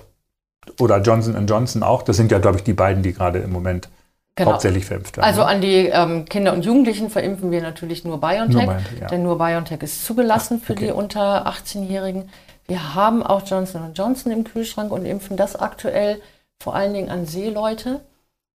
oder 0.78 1.00
Johnson 1.00 1.46
Johnson 1.46 1.82
auch. 1.82 2.02
Das 2.02 2.16
sind 2.16 2.30
ja, 2.30 2.38
glaube 2.38 2.58
ich, 2.58 2.64
die 2.64 2.72
beiden, 2.72 3.02
die 3.02 3.12
gerade 3.12 3.40
im 3.40 3.52
Moment 3.52 3.88
genau. 4.36 4.52
hauptsächlich 4.52 4.84
verimpft 4.84 5.16
werden. 5.16 5.26
Also 5.26 5.42
ne? 5.42 5.46
an 5.46 5.60
die 5.60 5.86
ähm, 5.86 6.24
Kinder 6.26 6.52
und 6.52 6.64
Jugendlichen 6.64 7.10
verimpfen 7.10 7.50
wir 7.50 7.62
natürlich 7.62 8.04
nur 8.04 8.20
BioNTech, 8.20 8.54
nur 8.54 8.74
BioNTech 8.74 9.00
ja. 9.00 9.06
denn 9.08 9.22
nur 9.22 9.38
BioNTech 9.38 9.82
ist 9.82 10.04
zugelassen 10.04 10.60
Ach, 10.62 10.70
okay. 10.70 10.80
für 10.80 10.86
die 10.86 10.92
unter 10.92 11.46
18-Jährigen. 11.46 12.28
Wir 12.66 12.94
haben 12.94 13.22
auch 13.22 13.42
Johnson 13.46 13.92
Johnson 13.94 14.32
im 14.32 14.44
Kühlschrank 14.44 14.92
und 14.92 15.04
impfen 15.04 15.36
das 15.36 15.56
aktuell 15.56 16.20
vor 16.62 16.74
allen 16.74 16.94
Dingen 16.94 17.10
an 17.10 17.26
Seeleute, 17.26 18.00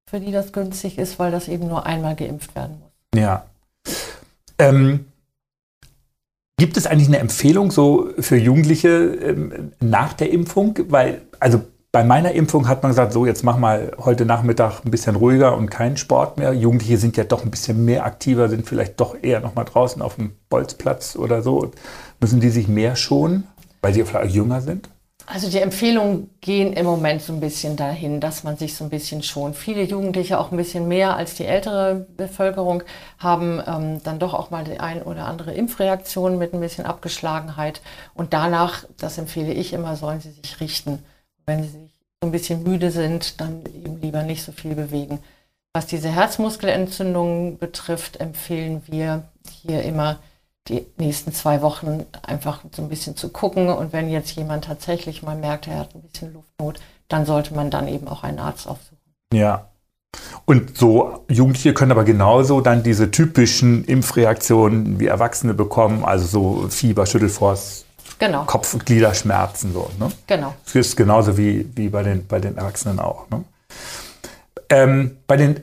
für 0.08 0.20
die 0.20 0.30
das 0.30 0.52
günstig 0.52 0.98
ist, 0.98 1.18
weil 1.18 1.32
das 1.32 1.48
eben 1.48 1.66
nur 1.66 1.86
einmal 1.86 2.14
geimpft 2.14 2.54
werden 2.54 2.80
muss. 2.80 3.20
Ja. 3.20 3.44
Ähm, 4.58 5.06
gibt 6.56 6.76
es 6.76 6.86
eigentlich 6.86 7.08
eine 7.08 7.18
Empfehlung 7.18 7.70
so 7.70 8.10
für 8.18 8.36
Jugendliche 8.36 8.88
ähm, 8.88 9.72
nach 9.80 10.12
der 10.12 10.30
Impfung? 10.30 10.78
Weil, 10.88 11.22
also 11.40 11.62
bei 11.96 12.04
meiner 12.04 12.32
Impfung 12.32 12.68
hat 12.68 12.82
man 12.82 12.90
gesagt, 12.90 13.14
so 13.14 13.24
jetzt 13.24 13.42
mach 13.42 13.56
mal 13.56 13.90
heute 13.96 14.26
Nachmittag 14.26 14.84
ein 14.84 14.90
bisschen 14.90 15.16
ruhiger 15.16 15.56
und 15.56 15.70
keinen 15.70 15.96
Sport 15.96 16.36
mehr. 16.36 16.52
Jugendliche 16.52 16.98
sind 16.98 17.16
ja 17.16 17.24
doch 17.24 17.42
ein 17.42 17.50
bisschen 17.50 17.86
mehr 17.86 18.04
aktiver, 18.04 18.50
sind 18.50 18.68
vielleicht 18.68 19.00
doch 19.00 19.16
eher 19.22 19.40
noch 19.40 19.54
mal 19.54 19.64
draußen 19.64 20.02
auf 20.02 20.16
dem 20.16 20.36
Bolzplatz 20.50 21.16
oder 21.16 21.40
so. 21.40 21.70
Müssen 22.20 22.38
die 22.38 22.50
sich 22.50 22.68
mehr 22.68 22.96
schonen, 22.96 23.46
weil 23.80 23.94
sie 23.94 24.04
vielleicht 24.04 24.34
jünger 24.34 24.60
sind? 24.60 24.90
Also 25.24 25.48
die 25.48 25.56
Empfehlungen 25.56 26.28
gehen 26.42 26.74
im 26.74 26.84
Moment 26.84 27.22
so 27.22 27.32
ein 27.32 27.40
bisschen 27.40 27.76
dahin, 27.76 28.20
dass 28.20 28.44
man 28.44 28.58
sich 28.58 28.74
so 28.74 28.84
ein 28.84 28.90
bisschen 28.90 29.22
schont. 29.22 29.56
Viele 29.56 29.82
Jugendliche, 29.82 30.38
auch 30.38 30.50
ein 30.50 30.58
bisschen 30.58 30.88
mehr 30.88 31.16
als 31.16 31.36
die 31.36 31.46
ältere 31.46 32.06
Bevölkerung, 32.18 32.82
haben 33.18 33.62
ähm, 33.66 34.02
dann 34.04 34.18
doch 34.18 34.34
auch 34.34 34.50
mal 34.50 34.64
die 34.64 34.80
ein 34.80 35.00
oder 35.00 35.24
andere 35.24 35.54
Impfreaktion 35.54 36.36
mit 36.36 36.52
ein 36.52 36.60
bisschen 36.60 36.84
Abgeschlagenheit. 36.84 37.80
Und 38.12 38.34
danach, 38.34 38.84
das 38.98 39.16
empfehle 39.16 39.54
ich 39.54 39.72
immer, 39.72 39.96
sollen 39.96 40.20
sie 40.20 40.32
sich 40.32 40.60
richten. 40.60 40.98
Wenn 41.46 41.62
sie 41.62 41.70
sich 41.70 41.90
so 42.20 42.28
ein 42.28 42.32
bisschen 42.32 42.62
müde 42.62 42.90
sind, 42.90 43.40
dann 43.40 43.62
eben 43.66 44.00
lieber 44.00 44.22
nicht 44.22 44.42
so 44.42 44.52
viel 44.52 44.74
bewegen. 44.74 45.20
Was 45.74 45.86
diese 45.86 46.08
Herzmuskelentzündungen 46.08 47.58
betrifft, 47.58 48.18
empfehlen 48.20 48.82
wir 48.86 49.24
hier 49.62 49.82
immer 49.82 50.18
die 50.68 50.86
nächsten 50.96 51.32
zwei 51.32 51.62
Wochen 51.62 52.04
einfach 52.22 52.62
so 52.74 52.82
ein 52.82 52.88
bisschen 52.88 53.16
zu 53.16 53.28
gucken. 53.28 53.68
Und 53.68 53.92
wenn 53.92 54.08
jetzt 54.08 54.32
jemand 54.32 54.64
tatsächlich 54.64 55.22
mal 55.22 55.36
merkt, 55.36 55.68
er 55.68 55.78
hat 55.80 55.94
ein 55.94 56.02
bisschen 56.02 56.32
Luftnot, 56.32 56.80
dann 57.08 57.26
sollte 57.26 57.54
man 57.54 57.70
dann 57.70 57.88
eben 57.88 58.08
auch 58.08 58.24
einen 58.24 58.38
Arzt 58.38 58.66
aufsuchen. 58.66 58.96
Ja. 59.32 59.68
Und 60.44 60.78
so 60.78 61.24
Jugendliche 61.28 61.74
können 61.74 61.92
aber 61.92 62.04
genauso 62.04 62.60
dann 62.60 62.82
diese 62.82 63.10
typischen 63.10 63.84
Impfreaktionen 63.84 64.98
wie 64.98 65.06
Erwachsene 65.06 65.54
bekommen, 65.54 66.04
also 66.04 66.26
so 66.26 66.68
Fieber, 66.68 67.06
Schüttelfrost, 67.06 67.85
Genau. 68.18 68.44
Kopf- 68.44 68.74
und 68.74 68.86
Gliederschmerzen. 68.86 69.72
So, 69.72 69.90
ne? 69.98 70.10
Genau. 70.26 70.54
Das 70.64 70.74
ist 70.74 70.96
genauso 70.96 71.36
wie, 71.36 71.68
wie 71.74 71.88
bei, 71.88 72.02
den, 72.02 72.26
bei 72.26 72.40
den 72.40 72.56
Erwachsenen 72.56 72.98
auch. 72.98 73.28
Ne? 73.30 73.44
Ähm, 74.70 75.18
bei 75.26 75.36
den 75.36 75.62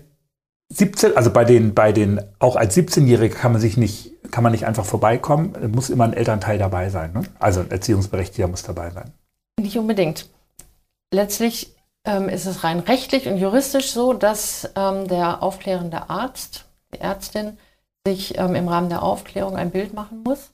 17, 0.69 1.17
also 1.17 1.31
bei 1.31 1.45
den, 1.45 1.73
bei 1.73 1.91
den, 1.91 2.21
auch 2.39 2.55
als 2.55 2.75
17-Jähriger 2.75 3.35
kann 3.35 3.51
man 3.51 3.61
sich 3.61 3.77
nicht, 3.77 4.11
kann 4.31 4.43
man 4.43 4.51
nicht 4.51 4.65
einfach 4.65 4.85
vorbeikommen. 4.85 5.55
Es 5.61 5.69
muss 5.69 5.89
immer 5.89 6.05
ein 6.05 6.13
Elternteil 6.13 6.57
dabei 6.57 6.89
sein. 6.89 7.13
Ne? 7.13 7.23
Also 7.39 7.61
ein 7.61 7.71
Erziehungsberechtigter 7.71 8.47
muss 8.47 8.63
dabei 8.63 8.91
sein. 8.91 9.11
Nicht 9.59 9.77
unbedingt. 9.77 10.29
Letztlich 11.11 11.75
ähm, 12.05 12.29
ist 12.29 12.45
es 12.45 12.63
rein 12.63 12.79
rechtlich 12.79 13.27
und 13.27 13.37
juristisch 13.37 13.91
so, 13.91 14.13
dass 14.13 14.69
ähm, 14.75 15.07
der 15.07 15.43
aufklärende 15.43 16.09
Arzt, 16.09 16.65
die 16.93 16.99
Ärztin, 16.99 17.57
sich 18.05 18.37
ähm, 18.37 18.55
im 18.55 18.67
Rahmen 18.67 18.89
der 18.89 19.03
Aufklärung 19.03 19.55
ein 19.55 19.71
Bild 19.71 19.93
machen 19.93 20.23
muss 20.23 20.52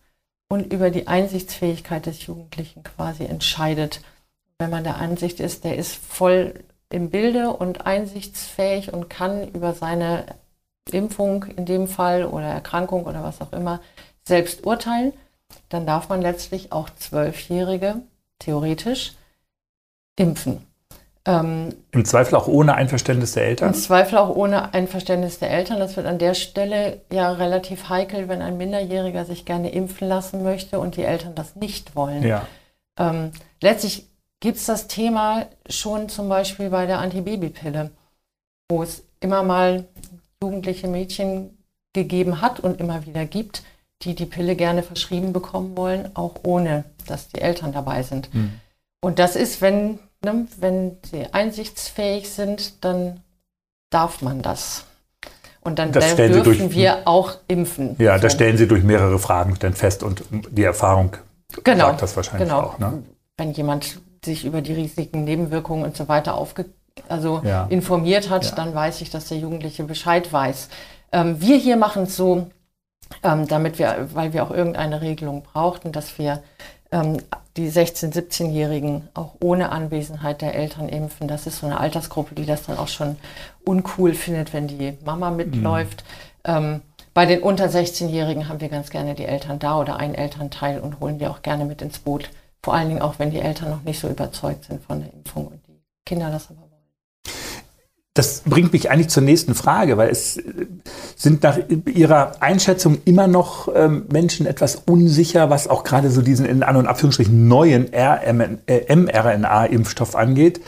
und 0.49 0.73
über 0.73 0.89
die 0.89 1.07
Einsichtsfähigkeit 1.07 2.05
des 2.05 2.25
Jugendlichen 2.25 2.83
quasi 2.83 3.25
entscheidet. 3.25 4.01
Wenn 4.57 4.71
man 4.71 4.83
der 4.83 4.97
Ansicht 4.97 5.39
ist, 5.39 5.63
der 5.63 5.77
ist 5.77 5.95
voll 5.95 6.63
im 6.89 7.09
Bilde 7.11 7.51
und 7.51 7.85
einsichtsfähig 7.85 8.91
und 8.91 9.09
kann 9.09 9.47
über 9.53 9.73
seine 9.73 10.25
Impfung 10.91 11.43
in 11.43 11.65
dem 11.65 11.87
Fall 11.87 12.25
oder 12.25 12.47
Erkrankung 12.47 13.05
oder 13.05 13.23
was 13.23 13.41
auch 13.41 13.53
immer 13.53 13.79
selbst 14.23 14.65
urteilen, 14.65 15.13
dann 15.69 15.85
darf 15.85 16.09
man 16.09 16.21
letztlich 16.21 16.71
auch 16.71 16.89
Zwölfjährige 16.89 18.01
theoretisch 18.39 19.13
impfen. 20.15 20.65
Ähm, 21.25 21.75
Im 21.91 22.05
Zweifel 22.05 22.35
auch 22.35 22.47
ohne 22.47 22.75
Einverständnis 22.75 23.33
der 23.33 23.45
Eltern? 23.45 23.69
Im 23.69 23.73
Zweifel 23.75 24.17
auch 24.17 24.35
ohne 24.35 24.73
Einverständnis 24.73 25.39
der 25.39 25.51
Eltern. 25.51 25.79
Das 25.79 25.97
wird 25.97 26.07
an 26.07 26.17
der 26.17 26.33
Stelle 26.33 27.01
ja 27.11 27.31
relativ 27.31 27.89
heikel, 27.89 28.29
wenn 28.29 28.41
ein 28.41 28.57
Minderjähriger 28.57 29.25
sich 29.25 29.45
gerne 29.45 29.69
impfen 29.71 30.07
lassen 30.07 30.43
möchte 30.43 30.79
und 30.79 30.95
die 30.95 31.03
Eltern 31.03 31.35
das 31.35 31.55
nicht 31.55 31.95
wollen. 31.95 32.23
Ja. 32.23 32.47
Ähm, 32.97 33.31
letztlich 33.61 34.07
gibt 34.39 34.57
es 34.57 34.65
das 34.65 34.87
Thema 34.87 35.45
schon 35.69 36.09
zum 36.09 36.29
Beispiel 36.29 36.69
bei 36.69 36.85
der 36.85 36.99
Antibabypille, 36.99 37.91
wo 38.69 38.83
es 38.83 39.03
immer 39.19 39.43
mal 39.43 39.85
jugendliche 40.41 40.87
Mädchen 40.87 41.57
gegeben 41.93 42.41
hat 42.41 42.59
und 42.59 42.79
immer 42.79 43.05
wieder 43.05 43.25
gibt, 43.25 43.63
die 44.03 44.15
die 44.15 44.25
Pille 44.25 44.55
gerne 44.55 44.83
verschrieben 44.83 45.33
bekommen 45.33 45.75
wollen, 45.75 46.15
auch 46.15 46.35
ohne 46.43 46.85
dass 47.07 47.27
die 47.27 47.41
Eltern 47.41 47.73
dabei 47.73 48.03
sind. 48.03 48.33
Mhm. 48.33 48.53
Und 49.01 49.19
das 49.19 49.35
ist, 49.35 49.61
wenn 49.61 49.99
ne, 50.23 50.47
wenn 50.57 50.97
sie 51.09 51.25
einsichtsfähig 51.31 52.29
sind, 52.29 52.83
dann 52.83 53.21
darf 53.89 54.21
man 54.21 54.41
das. 54.41 54.85
Und 55.61 55.77
dann 55.77 55.91
das 55.91 56.15
dürfen 56.15 56.43
durch, 56.43 56.71
wir 56.71 57.01
auch 57.05 57.35
impfen. 57.47 57.95
Ja, 57.99 58.17
so. 58.17 58.23
das 58.23 58.33
stellen 58.33 58.57
Sie 58.57 58.67
durch 58.67 58.83
mehrere 58.83 59.19
Fragen 59.19 59.57
dann 59.59 59.73
fest 59.73 60.03
und 60.03 60.23
die 60.29 60.63
Erfahrung 60.63 61.17
genau, 61.63 61.87
sagt 61.87 62.01
das 62.01 62.15
wahrscheinlich 62.15 62.47
genau. 62.47 62.61
auch. 62.61 62.79
Ne? 62.79 63.03
Wenn 63.37 63.51
jemand 63.51 63.99
sich 64.23 64.45
über 64.45 64.61
die 64.61 64.73
Risiken, 64.73 65.25
Nebenwirkungen 65.25 65.83
und 65.83 65.97
so 65.97 66.07
weiter 66.07 66.35
aufge 66.35 66.65
also 67.07 67.41
ja. 67.45 67.65
informiert 67.69 68.29
hat, 68.29 68.45
ja. 68.45 68.51
dann 68.55 68.73
weiß 68.73 69.01
ich, 69.01 69.09
dass 69.09 69.29
der 69.29 69.37
Jugendliche 69.37 69.83
Bescheid 69.83 70.31
weiß. 70.31 70.69
Ähm, 71.11 71.39
wir 71.39 71.57
hier 71.57 71.77
machen 71.77 72.03
es 72.03 72.17
so, 72.17 72.47
ähm, 73.23 73.47
damit 73.47 73.79
wir, 73.79 74.09
weil 74.13 74.33
wir 74.33 74.43
auch 74.43 74.51
irgendeine 74.51 75.01
Regelung 75.01 75.43
brauchten, 75.43 75.91
dass 75.91 76.17
wir 76.17 76.43
ähm, 76.91 77.17
die 77.59 77.71
16-, 77.71 78.13
17-Jährigen 78.13 79.09
auch 79.13 79.35
ohne 79.41 79.71
Anwesenheit 79.71 80.41
der 80.41 80.55
Eltern 80.55 80.89
impfen. 80.89 81.27
Das 81.27 81.45
ist 81.45 81.59
so 81.59 81.65
eine 81.65 81.79
Altersgruppe, 81.79 82.35
die 82.35 82.45
das 82.45 82.63
dann 82.63 82.77
auch 82.77 82.87
schon 82.87 83.17
uncool 83.65 84.13
findet, 84.13 84.53
wenn 84.53 84.67
die 84.67 84.97
Mama 85.05 85.31
mitläuft. 85.31 86.03
Mhm. 86.47 86.51
Ähm, 86.51 86.81
bei 87.13 87.25
den 87.25 87.41
unter 87.41 87.65
16-Jährigen 87.65 88.47
haben 88.47 88.61
wir 88.61 88.69
ganz 88.69 88.89
gerne 88.89 89.13
die 89.15 89.25
Eltern 89.25 89.59
da 89.59 89.79
oder 89.79 89.97
ein 89.97 90.15
Elternteil 90.15 90.79
und 90.79 90.99
holen 90.99 91.19
die 91.19 91.27
auch 91.27 91.41
gerne 91.41 91.65
mit 91.65 91.81
ins 91.81 91.99
Boot. 91.99 92.29
Vor 92.63 92.73
allen 92.73 92.89
Dingen 92.89 93.01
auch, 93.01 93.19
wenn 93.19 93.31
die 93.31 93.39
Eltern 93.39 93.71
noch 93.71 93.83
nicht 93.83 93.99
so 93.99 94.07
überzeugt 94.07 94.65
sind 94.65 94.83
von 94.83 95.01
der 95.01 95.13
Impfung 95.13 95.47
und 95.47 95.67
die 95.67 95.81
Kinder 96.05 96.29
das 96.29 96.49
aber 96.49 96.68
das 98.19 98.41
bringt 98.41 98.73
mich 98.73 98.91
eigentlich 98.91 99.07
zur 99.07 99.23
nächsten 99.23 99.55
Frage, 99.55 99.95
weil 99.95 100.09
es 100.09 100.43
sind 101.15 101.41
nach 101.41 101.57
Ihrer 101.85 102.33
Einschätzung 102.41 102.97
immer 103.05 103.27
noch 103.27 103.69
ähm, 103.73 104.07
Menschen 104.11 104.45
etwas 104.45 104.75
unsicher, 104.75 105.49
was 105.49 105.69
auch 105.69 105.85
gerade 105.85 106.11
so 106.11 106.21
diesen 106.21 106.45
in 106.45 106.61
An- 106.63 106.75
und 106.75 106.85
Abführungsstrichen 106.85 107.47
neuen 107.47 107.93
äh, 107.93 108.93
mRNA-Impfstoff 108.93 110.17
angeht. 110.17 110.59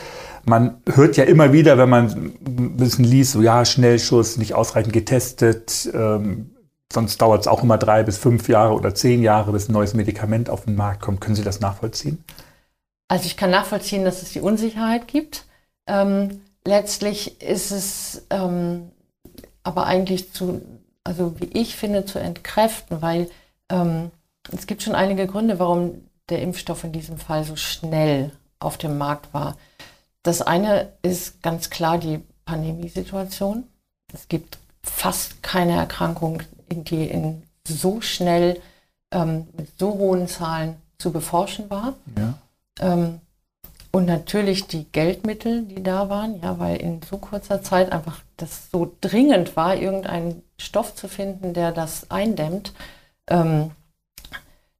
Man 0.46 0.78
hört 0.94 1.18
ja 1.18 1.24
immer 1.24 1.52
wieder, 1.52 1.76
wenn 1.76 1.90
man 1.90 2.32
ein 2.46 2.76
bisschen 2.78 3.04
liest, 3.04 3.32
so 3.32 3.42
ja, 3.42 3.66
Schnellschuss, 3.66 4.38
nicht 4.38 4.54
ausreichend 4.54 4.94
getestet, 4.94 5.90
ähm, 5.92 6.52
sonst 6.90 7.20
dauert 7.20 7.42
es 7.42 7.48
auch 7.48 7.62
immer 7.62 7.76
drei 7.76 8.02
bis 8.02 8.16
fünf 8.16 8.48
Jahre 8.48 8.72
oder 8.72 8.94
zehn 8.94 9.22
Jahre, 9.22 9.52
bis 9.52 9.68
ein 9.68 9.72
neues 9.72 9.92
Medikament 9.92 10.48
auf 10.48 10.64
den 10.64 10.74
Markt 10.74 11.02
kommt. 11.02 11.20
Können 11.20 11.36
Sie 11.36 11.44
das 11.44 11.60
nachvollziehen? 11.60 12.24
Also 13.08 13.26
ich 13.26 13.36
kann 13.36 13.50
nachvollziehen, 13.50 14.06
dass 14.06 14.22
es 14.22 14.32
die 14.32 14.40
Unsicherheit 14.40 15.06
gibt. 15.06 15.44
Ähm, 15.86 16.40
letztlich 16.64 17.40
ist 17.40 17.70
es 17.70 18.26
ähm, 18.30 18.90
aber 19.62 19.86
eigentlich 19.86 20.32
zu, 20.32 20.62
also 21.04 21.40
wie 21.40 21.46
ich 21.46 21.76
finde, 21.76 22.04
zu 22.04 22.18
entkräften, 22.18 23.02
weil 23.02 23.30
ähm, 23.70 24.10
es 24.50 24.66
gibt 24.66 24.82
schon 24.82 24.94
einige 24.94 25.26
Gründe, 25.26 25.58
warum 25.58 26.02
der 26.28 26.42
Impfstoff 26.42 26.84
in 26.84 26.92
diesem 26.92 27.18
Fall 27.18 27.44
so 27.44 27.56
schnell 27.56 28.32
auf 28.58 28.78
dem 28.78 28.98
Markt 28.98 29.32
war. 29.34 29.56
Das 30.22 30.42
eine 30.42 30.92
ist 31.02 31.42
ganz 31.42 31.70
klar 31.70 31.98
die 31.98 32.20
Pandemiesituation. 32.44 33.64
Es 34.12 34.28
gibt 34.28 34.58
fast 34.82 35.42
keine 35.42 35.76
Erkrankung, 35.76 36.42
die 36.70 37.06
in 37.06 37.42
so 37.66 38.00
schnell 38.00 38.60
ähm, 39.12 39.48
mit 39.56 39.78
so 39.78 39.94
hohen 39.94 40.28
Zahlen 40.28 40.76
zu 40.98 41.12
beforschen 41.12 41.70
war. 41.70 41.94
Ja. 42.16 42.34
Ähm, 42.80 43.20
und 43.94 44.06
natürlich 44.06 44.66
die 44.66 44.84
Geldmittel, 44.90 45.66
die 45.66 45.82
da 45.82 46.08
waren, 46.08 46.40
ja, 46.40 46.58
weil 46.58 46.76
in 46.76 47.02
so 47.02 47.18
kurzer 47.18 47.62
Zeit 47.62 47.92
einfach 47.92 48.20
das 48.38 48.70
so 48.70 48.90
dringend 49.02 49.54
war, 49.54 49.76
irgendeinen 49.76 50.42
Stoff 50.58 50.94
zu 50.94 51.08
finden, 51.08 51.52
der 51.52 51.72
das 51.72 52.10
eindämmt. 52.10 52.72
Ähm, 53.28 53.72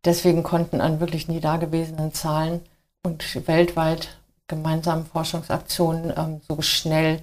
deswegen 0.04 0.42
konnten 0.42 0.80
an 0.80 0.98
wirklich 1.00 1.28
nie 1.28 1.40
dagewesenen 1.40 2.14
Zahlen 2.14 2.62
und 3.02 3.46
weltweit 3.46 4.16
gemeinsamen 4.46 5.04
Forschungsaktionen 5.04 6.14
ähm, 6.16 6.40
so 6.48 6.62
schnell 6.62 7.22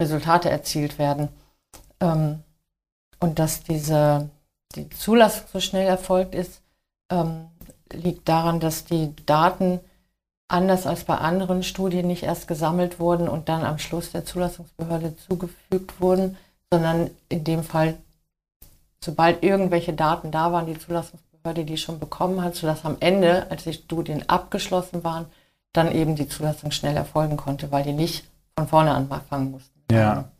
Resultate 0.00 0.50
erzielt 0.50 0.98
werden. 0.98 1.28
Ähm, 2.00 2.42
und 3.18 3.38
dass 3.38 3.62
diese, 3.62 4.28
die 4.74 4.90
Zulassung 4.90 5.46
so 5.50 5.60
schnell 5.60 5.86
erfolgt 5.86 6.34
ist, 6.34 6.60
ähm, 7.10 7.46
liegt 7.92 8.28
daran, 8.28 8.60
dass 8.60 8.84
die 8.84 9.14
Daten 9.24 9.80
anders 10.50 10.86
als 10.86 11.04
bei 11.04 11.16
anderen 11.16 11.62
Studien 11.62 12.06
nicht 12.06 12.24
erst 12.24 12.48
gesammelt 12.48 12.98
wurden 12.98 13.28
und 13.28 13.48
dann 13.48 13.64
am 13.64 13.78
Schluss 13.78 14.12
der 14.12 14.24
Zulassungsbehörde 14.24 15.14
zugefügt 15.16 16.00
wurden, 16.00 16.36
sondern 16.72 17.10
in 17.28 17.44
dem 17.44 17.62
Fall, 17.62 17.94
sobald 19.02 19.42
irgendwelche 19.42 19.92
Daten 19.92 20.30
da 20.30 20.52
waren, 20.52 20.66
die 20.66 20.78
Zulassungsbehörde 20.78 21.64
die 21.64 21.76
schon 21.76 21.98
bekommen 21.98 22.42
hat, 22.42 22.56
sodass 22.56 22.84
am 22.84 22.96
Ende, 23.00 23.50
als 23.50 23.64
die 23.64 23.72
Studien 23.72 24.28
abgeschlossen 24.28 25.04
waren, 25.04 25.26
dann 25.72 25.92
eben 25.92 26.16
die 26.16 26.28
Zulassung 26.28 26.72
schnell 26.72 26.96
erfolgen 26.96 27.36
konnte, 27.36 27.70
weil 27.70 27.84
die 27.84 27.92
nicht 27.92 28.24
von 28.56 28.68
vorne 28.68 28.92
anfangen 28.92 29.52
mussten. 29.52 29.80
Ja. 29.90 30.30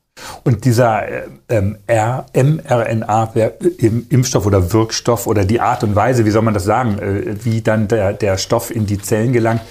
Und 0.44 0.64
dieser 0.64 1.08
äh, 1.08 1.28
ähm, 1.48 1.78
mRNA-Impfstoff 1.86 4.44
oder 4.44 4.72
Wirkstoff 4.72 5.26
oder 5.26 5.44
die 5.44 5.60
Art 5.60 5.84
und 5.84 5.94
Weise, 5.94 6.26
wie 6.26 6.30
soll 6.30 6.42
man 6.42 6.54
das 6.54 6.64
sagen, 6.64 6.98
äh, 6.98 7.44
wie 7.44 7.62
dann 7.62 7.88
der, 7.88 8.12
der 8.12 8.36
Stoff 8.36 8.70
in 8.70 8.84
die 8.86 8.98
Zellen 8.98 9.32
gelangt, 9.32 9.62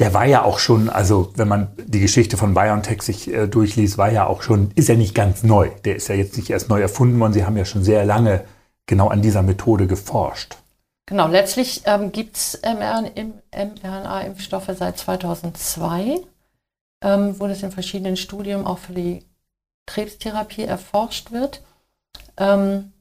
der 0.00 0.12
war 0.14 0.24
ja 0.24 0.42
auch 0.42 0.58
schon, 0.58 0.88
also 0.88 1.30
wenn 1.36 1.46
man 1.46 1.68
die 1.76 2.00
Geschichte 2.00 2.38
von 2.38 2.54
BioNTech 2.54 3.02
sich 3.02 3.32
äh, 3.32 3.46
durchliest, 3.46 3.98
war 3.98 4.10
ja 4.10 4.26
auch 4.26 4.42
schon, 4.42 4.72
ist 4.74 4.88
ja 4.88 4.96
nicht 4.96 5.14
ganz 5.14 5.42
neu. 5.42 5.70
Der 5.84 5.96
ist 5.96 6.08
ja 6.08 6.14
jetzt 6.14 6.38
nicht 6.38 6.48
erst 6.48 6.70
neu 6.70 6.80
erfunden 6.80 7.20
worden. 7.20 7.34
Sie 7.34 7.44
haben 7.44 7.56
ja 7.56 7.66
schon 7.66 7.84
sehr 7.84 8.06
lange 8.06 8.44
genau 8.86 9.08
an 9.08 9.20
dieser 9.20 9.42
Methode 9.42 9.86
geforscht. 9.86 10.56
Genau, 11.06 11.28
letztlich 11.28 11.82
ähm, 11.84 12.12
gibt 12.12 12.36
es 12.36 12.62
mRNA-Impfstoffe 12.64 14.70
seit 14.76 14.98
2002. 14.98 16.20
Ähm, 17.02 17.36
wo 17.38 17.46
das 17.46 17.62
in 17.62 17.72
verschiedenen 17.72 18.18
Studien 18.18 18.66
auch 18.66 18.78
für 18.78 18.92
die 18.92 19.24
Krebstherapie 19.86 20.64
erforscht 20.64 21.32
wird. 21.32 21.62
Ähm, 22.36 22.92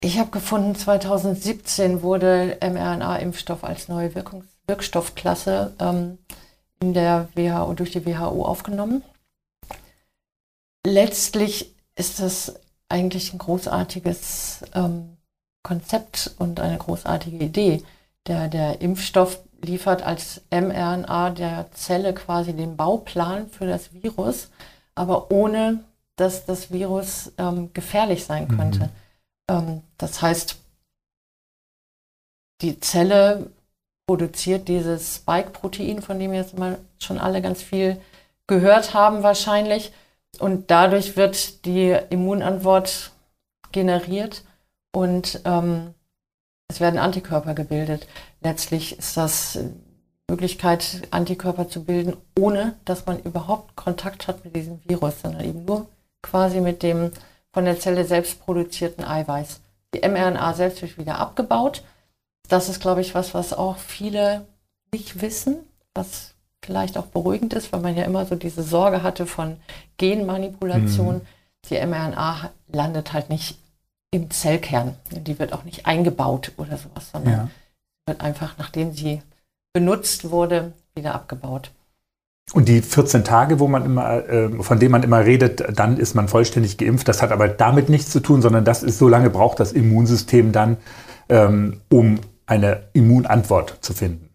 ich 0.00 0.20
habe 0.20 0.30
gefunden, 0.30 0.76
2017 0.76 2.02
wurde 2.02 2.58
mRNA-Impfstoff 2.60 3.64
als 3.64 3.88
neue 3.88 4.14
Wirkungs 4.14 4.53
Wirkstoffklasse 4.66 5.74
ähm, 5.78 6.18
in 6.80 6.94
der 6.94 7.28
WHO, 7.34 7.74
durch 7.74 7.90
die 7.92 8.04
WHO 8.04 8.44
aufgenommen. 8.44 9.02
Letztlich 10.86 11.74
ist 11.96 12.20
das 12.20 12.54
eigentlich 12.88 13.32
ein 13.32 13.38
großartiges 13.38 14.64
ähm, 14.74 15.16
Konzept 15.62 16.34
und 16.38 16.60
eine 16.60 16.78
großartige 16.78 17.44
Idee. 17.44 17.82
Der, 18.26 18.48
der 18.48 18.80
Impfstoff 18.80 19.40
liefert 19.62 20.02
als 20.02 20.42
mRNA 20.50 21.30
der 21.30 21.70
Zelle 21.72 22.14
quasi 22.14 22.52
den 22.52 22.76
Bauplan 22.76 23.48
für 23.48 23.66
das 23.66 23.92
Virus, 23.92 24.50
aber 24.94 25.30
ohne 25.30 25.84
dass 26.16 26.46
das 26.46 26.70
Virus 26.70 27.32
ähm, 27.38 27.72
gefährlich 27.72 28.24
sein 28.24 28.48
könnte. 28.48 28.84
Mhm. 28.84 28.90
Ähm, 29.48 29.82
das 29.98 30.22
heißt, 30.22 30.56
die 32.60 32.78
Zelle 32.80 33.50
produziert 34.06 34.68
dieses 34.68 35.16
Spike-Protein, 35.16 36.02
von 36.02 36.18
dem 36.18 36.34
jetzt 36.34 36.58
mal 36.58 36.78
schon 36.98 37.18
alle 37.18 37.40
ganz 37.40 37.62
viel 37.62 38.00
gehört 38.46 38.94
haben 38.94 39.22
wahrscheinlich. 39.22 39.92
Und 40.38 40.70
dadurch 40.70 41.16
wird 41.16 41.64
die 41.64 41.96
Immunantwort 42.10 43.12
generiert 43.72 44.42
und 44.92 45.40
ähm, 45.44 45.94
es 46.68 46.80
werden 46.80 46.98
Antikörper 46.98 47.54
gebildet. 47.54 48.06
Letztlich 48.40 48.98
ist 48.98 49.16
das 49.16 49.58
Möglichkeit, 50.28 51.02
Antikörper 51.10 51.68
zu 51.68 51.84
bilden, 51.84 52.16
ohne 52.38 52.74
dass 52.84 53.06
man 53.06 53.20
überhaupt 53.20 53.76
Kontakt 53.76 54.26
hat 54.26 54.44
mit 54.44 54.56
diesem 54.56 54.80
Virus, 54.84 55.20
sondern 55.22 55.44
eben 55.44 55.64
nur 55.64 55.86
quasi 56.22 56.60
mit 56.60 56.82
dem 56.82 57.12
von 57.52 57.64
der 57.64 57.78
Zelle 57.78 58.04
selbst 58.04 58.40
produzierten 58.40 59.04
Eiweiß. 59.04 59.60
Die 59.94 60.00
mRNA 60.00 60.54
selbst 60.54 60.82
wird 60.82 60.98
wieder 60.98 61.18
abgebaut 61.18 61.82
das 62.48 62.68
ist, 62.68 62.80
glaube 62.80 63.00
ich, 63.00 63.14
was, 63.14 63.34
was 63.34 63.52
auch 63.52 63.78
viele 63.78 64.46
nicht 64.92 65.20
wissen, 65.22 65.56
was 65.94 66.34
vielleicht 66.64 66.96
auch 66.96 67.06
beruhigend 67.06 67.52
ist, 67.54 67.72
weil 67.72 67.80
man 67.80 67.96
ja 67.96 68.04
immer 68.04 68.24
so 68.26 68.36
diese 68.36 68.62
Sorge 68.62 69.02
hatte 69.02 69.26
von 69.26 69.56
Genmanipulation. 69.98 71.16
Mhm. 71.16 71.20
Die 71.68 71.86
mRNA 71.86 72.50
landet 72.68 73.12
halt 73.12 73.30
nicht 73.30 73.58
im 74.10 74.30
Zellkern. 74.30 74.96
Die 75.10 75.38
wird 75.38 75.52
auch 75.52 75.64
nicht 75.64 75.86
eingebaut 75.86 76.52
oder 76.56 76.76
sowas, 76.78 77.10
sondern 77.12 77.32
ja. 77.32 77.48
wird 78.06 78.20
einfach, 78.20 78.56
nachdem 78.58 78.92
sie 78.92 79.22
benutzt 79.72 80.30
wurde, 80.30 80.72
wieder 80.94 81.14
abgebaut. 81.14 81.70
Und 82.52 82.68
die 82.68 82.82
14 82.82 83.24
Tage, 83.24 83.58
wo 83.58 83.68
man 83.68 83.84
immer, 83.84 84.28
äh, 84.28 84.62
von 84.62 84.78
denen 84.78 84.92
man 84.92 85.02
immer 85.02 85.24
redet, 85.24 85.64
dann 85.78 85.96
ist 85.96 86.14
man 86.14 86.28
vollständig 86.28 86.76
geimpft, 86.76 87.08
das 87.08 87.22
hat 87.22 87.32
aber 87.32 87.48
damit 87.48 87.88
nichts 87.88 88.10
zu 88.10 88.20
tun, 88.20 88.42
sondern 88.42 88.64
das 88.64 88.82
ist 88.82 88.98
so 88.98 89.08
lange 89.08 89.30
braucht 89.30 89.60
das 89.60 89.72
Immunsystem 89.72 90.52
dann, 90.52 90.76
ähm, 91.30 91.80
um 91.90 92.20
eine 92.46 92.84
Immunantwort 92.92 93.78
zu 93.80 93.94
finden. 93.94 94.30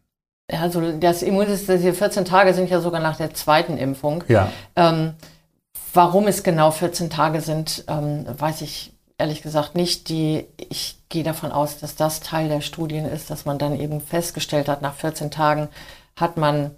Also 0.52 0.93
das 0.93 1.22
Immunsystem, 1.22 1.78
diese 1.78 1.93
14 1.93 2.26
Tage 2.26 2.54
sind 2.54 2.69
ja 2.69 2.82
sogar 2.82 3.02
nach 3.02 3.17
der 3.17 3.34
zweiten 3.34 3.78
Impfung. 3.78 4.24
Ja. 4.28 4.52
Ähm, 4.76 5.13
warum 5.93 6.28
es 6.28 6.43
genau 6.43 6.72
14 6.72 7.10
Tage 7.10 7.41
sind, 7.41 7.84
ähm, 7.88 8.26
weiß 8.28 8.62
ich 8.62 8.93
ehrlich 9.19 9.43
gesagt 9.43 9.76
nicht. 9.76 10.10
Die, 10.10 10.45
ich 10.58 10.98
gehe 11.10 11.24
davon 11.24 11.52
aus, 11.52 11.78
dass 11.78 11.95
das 11.95 12.22
Teil 12.22 12.50
der 12.50 12.62
Studien 12.62 13.06
ist, 13.06 13.30
dass 13.30 13.45
man 13.45 13.60
dann 13.60 13.80
eben 13.80 14.02
festgestellt 14.02 14.67
hat, 14.67 14.82
nach 14.82 14.95
14 14.95 15.30
Tagen 15.30 15.69
hat 16.15 16.38
man 16.38 16.72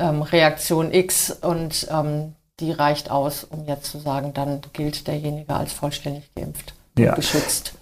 ähm, 0.00 0.22
Reaktion 0.22 0.92
X 0.92 1.30
und 1.30 1.88
ähm, 1.90 2.34
die 2.60 2.72
reicht 2.72 3.10
aus, 3.10 3.44
um 3.44 3.66
jetzt 3.66 3.90
zu 3.90 3.98
sagen, 3.98 4.32
dann 4.34 4.60
gilt 4.72 5.06
derjenige 5.06 5.54
als 5.54 5.72
vollständig 5.72 6.30
geimpft 6.34 6.74
ja. 6.98 7.10
und 7.10 7.16
geschützt. 7.16 7.74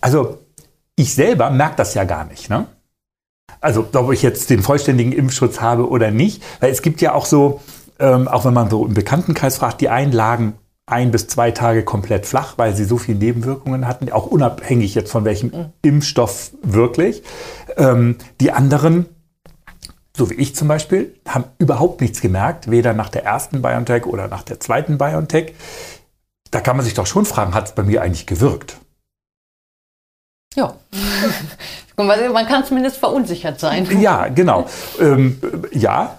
Also 0.00 0.38
ich 1.00 1.14
selber 1.14 1.50
merke 1.50 1.76
das 1.76 1.94
ja 1.94 2.04
gar 2.04 2.24
nicht. 2.24 2.50
Ne? 2.50 2.66
Also 3.60 3.86
ob 3.92 4.12
ich 4.12 4.22
jetzt 4.22 4.50
den 4.50 4.62
vollständigen 4.62 5.12
Impfschutz 5.12 5.60
habe 5.60 5.88
oder 5.88 6.10
nicht. 6.10 6.42
Weil 6.60 6.70
es 6.70 6.82
gibt 6.82 7.00
ja 7.00 7.14
auch 7.14 7.24
so, 7.24 7.60
ähm, 7.98 8.28
auch 8.28 8.44
wenn 8.44 8.54
man 8.54 8.68
so 8.68 8.86
im 8.86 8.94
Bekanntenkreis 8.94 9.56
fragt, 9.56 9.80
die 9.80 9.88
einen 9.88 10.12
lagen 10.12 10.54
ein 10.86 11.12
bis 11.12 11.28
zwei 11.28 11.52
Tage 11.52 11.84
komplett 11.84 12.26
flach, 12.26 12.58
weil 12.58 12.74
sie 12.74 12.84
so 12.84 12.98
viele 12.98 13.18
Nebenwirkungen 13.18 13.86
hatten, 13.86 14.10
auch 14.10 14.26
unabhängig 14.26 14.94
jetzt 14.96 15.12
von 15.12 15.24
welchem 15.24 15.50
mhm. 15.50 15.66
Impfstoff 15.82 16.50
wirklich. 16.62 17.22
Ähm, 17.76 18.16
die 18.40 18.50
anderen, 18.50 19.06
so 20.16 20.30
wie 20.30 20.34
ich 20.34 20.56
zum 20.56 20.66
Beispiel, 20.66 21.14
haben 21.28 21.44
überhaupt 21.58 22.00
nichts 22.00 22.20
gemerkt, 22.20 22.70
weder 22.70 22.92
nach 22.92 23.08
der 23.08 23.24
ersten 23.24 23.62
BioNTech 23.62 24.04
oder 24.04 24.26
nach 24.26 24.42
der 24.42 24.58
zweiten 24.58 24.98
BioNTech. 24.98 25.54
Da 26.50 26.60
kann 26.60 26.76
man 26.76 26.84
sich 26.84 26.94
doch 26.94 27.06
schon 27.06 27.24
fragen, 27.24 27.54
hat 27.54 27.68
es 27.68 27.74
bei 27.74 27.84
mir 27.84 28.02
eigentlich 28.02 28.26
gewirkt? 28.26 28.79
Ja. 30.54 30.74
Man 31.96 32.46
kann 32.46 32.64
zumindest 32.64 32.96
verunsichert 32.96 33.60
sein. 33.60 33.86
Ja, 34.00 34.28
genau. 34.28 34.66
Ähm, 34.98 35.38
ja, 35.72 36.18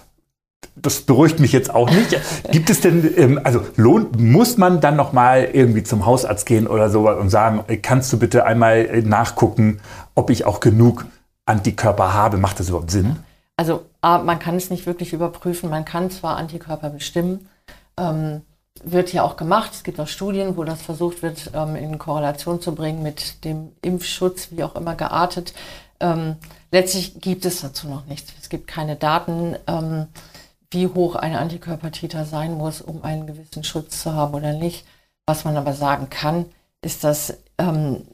das 0.76 1.02
beruhigt 1.02 1.40
mich 1.40 1.52
jetzt 1.52 1.74
auch 1.74 1.90
nicht. 1.90 2.20
Gibt 2.52 2.70
es 2.70 2.82
denn, 2.82 3.14
ähm, 3.18 3.42
also 3.44 3.62
lohnt, 3.76 4.20
muss 4.20 4.58
man 4.58 4.80
dann 4.80 4.96
noch 4.96 5.12
mal 5.12 5.50
irgendwie 5.52 5.84
zum 5.84 6.06
Hausarzt 6.06 6.46
gehen 6.46 6.68
oder 6.68 6.90
so 6.90 7.10
und 7.10 7.30
sagen, 7.30 7.64
kannst 7.82 8.14
du 8.14 8.20
bitte 8.20 8.46
einmal 8.46 9.02
nachgucken, 9.02 9.80
ob 10.16 10.30
ich 10.30 10.46
auch 10.46 10.60
genug 10.60 11.06
Antikörper 11.46 12.14
habe? 12.14 12.38
Macht 12.38 12.60
das 12.60 12.70
überhaupt 12.70 12.92
Sinn? 12.92 13.18
Also 13.58 13.86
man 14.02 14.40
kann 14.40 14.56
es 14.56 14.70
nicht 14.70 14.86
wirklich 14.86 15.14
überprüfen. 15.14 15.70
Man 15.70 15.86
kann 15.86 16.10
zwar 16.10 16.38
Antikörper 16.38 16.90
bestimmen, 16.90 17.48
ähm, 17.98 18.42
wird 18.84 19.14
ja 19.14 19.24
auch 19.24 19.38
gemacht. 19.38 19.72
Es 19.74 19.84
gibt 19.84 20.00
auch 20.00 20.08
Studien, 20.08 20.58
wo 20.58 20.64
das 20.64 20.82
versucht 20.82 21.22
wird, 21.22 21.52
ähm, 21.54 21.76
in 21.76 21.98
Korrelation 21.98 22.62
zu 22.62 22.74
bringen 22.76 23.04
mit 23.04 23.44
dem 23.46 23.72
Impfschutz, 23.82 24.50
wie 24.52 24.64
auch 24.64 24.76
immer 24.76 24.96
geartet. 24.96 25.54
ähm, 26.00 26.36
letztlich 26.72 27.22
gibt 27.22 27.46
es 27.46 27.62
dazu 27.62 27.88
noch 27.88 28.06
nichts. 28.06 28.34
Es 28.42 28.50
gibt 28.50 28.68
keine 28.68 28.96
Daten, 28.96 29.56
ähm, 29.68 30.08
wie 30.72 30.88
hoch 30.88 31.16
eine 31.16 31.40
Antikörpertiter 31.40 32.26
sein 32.26 32.54
muss, 32.54 32.82
um 32.82 33.04
einen 33.04 33.28
gewissen 33.28 33.64
Schutz 33.64 34.02
zu 34.02 34.14
haben 34.14 34.34
oder 34.34 34.54
nicht. 34.54 34.86
Was 35.26 35.46
man 35.46 35.58
aber 35.58 35.74
sagen 35.74 36.10
kann, 36.10 36.46
ist, 36.82 37.04
dass 37.04 37.38
ähm, 37.58 38.08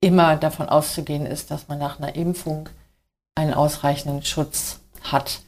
immer 0.00 0.36
davon 0.36 0.68
auszugehen 0.68 1.26
ist, 1.26 1.50
dass 1.50 1.68
man 1.68 1.78
nach 1.78 1.98
einer 1.98 2.16
Impfung 2.16 2.68
einen 3.34 3.54
ausreichenden 3.54 4.24
Schutz 4.24 4.80
hat. 5.02 5.40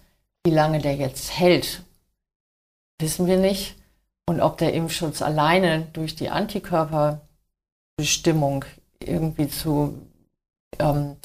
Wie 0.44 0.50
lange 0.52 0.78
der 0.78 0.94
jetzt 0.94 1.38
hält, 1.38 1.82
wissen 3.00 3.26
wir 3.26 3.38
nicht. 3.38 3.77
Und 4.28 4.40
ob 4.42 4.58
der 4.58 4.74
Impfschutz 4.74 5.22
alleine 5.22 5.86
durch 5.94 6.14
die 6.14 6.28
Antikörperbestimmung 6.28 8.66
irgendwie 9.02 9.48
zu 9.48 10.02
ähm, 10.78 11.16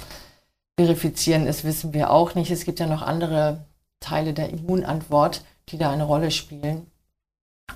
verifizieren 0.79 1.45
ist, 1.45 1.65
wissen 1.65 1.93
wir 1.93 2.11
auch 2.11 2.33
nicht. 2.33 2.49
Es 2.49 2.63
gibt 2.63 2.79
ja 2.79 2.87
noch 2.87 3.01
andere 3.01 3.65
Teile 3.99 4.31
der 4.31 4.51
Immunantwort, 4.51 5.43
die 5.67 5.77
da 5.77 5.91
eine 5.91 6.05
Rolle 6.05 6.31
spielen, 6.31 6.87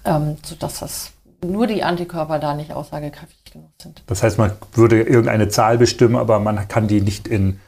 ähm, 0.05 0.37
sodass 0.45 0.79
das 0.79 1.11
nur 1.43 1.67
die 1.67 1.83
Antikörper 1.83 2.39
da 2.39 2.53
nicht 2.53 2.71
aussagekräftig 2.71 3.51
genug 3.51 3.71
sind. 3.81 4.03
Das 4.07 4.23
heißt, 4.23 4.37
man 4.37 4.53
würde 4.75 5.01
irgendeine 5.01 5.49
Zahl 5.49 5.77
bestimmen, 5.77 6.15
aber 6.15 6.39
man 6.39 6.69
kann 6.69 6.87
die 6.87 7.01
nicht 7.01 7.27
in 7.27 7.59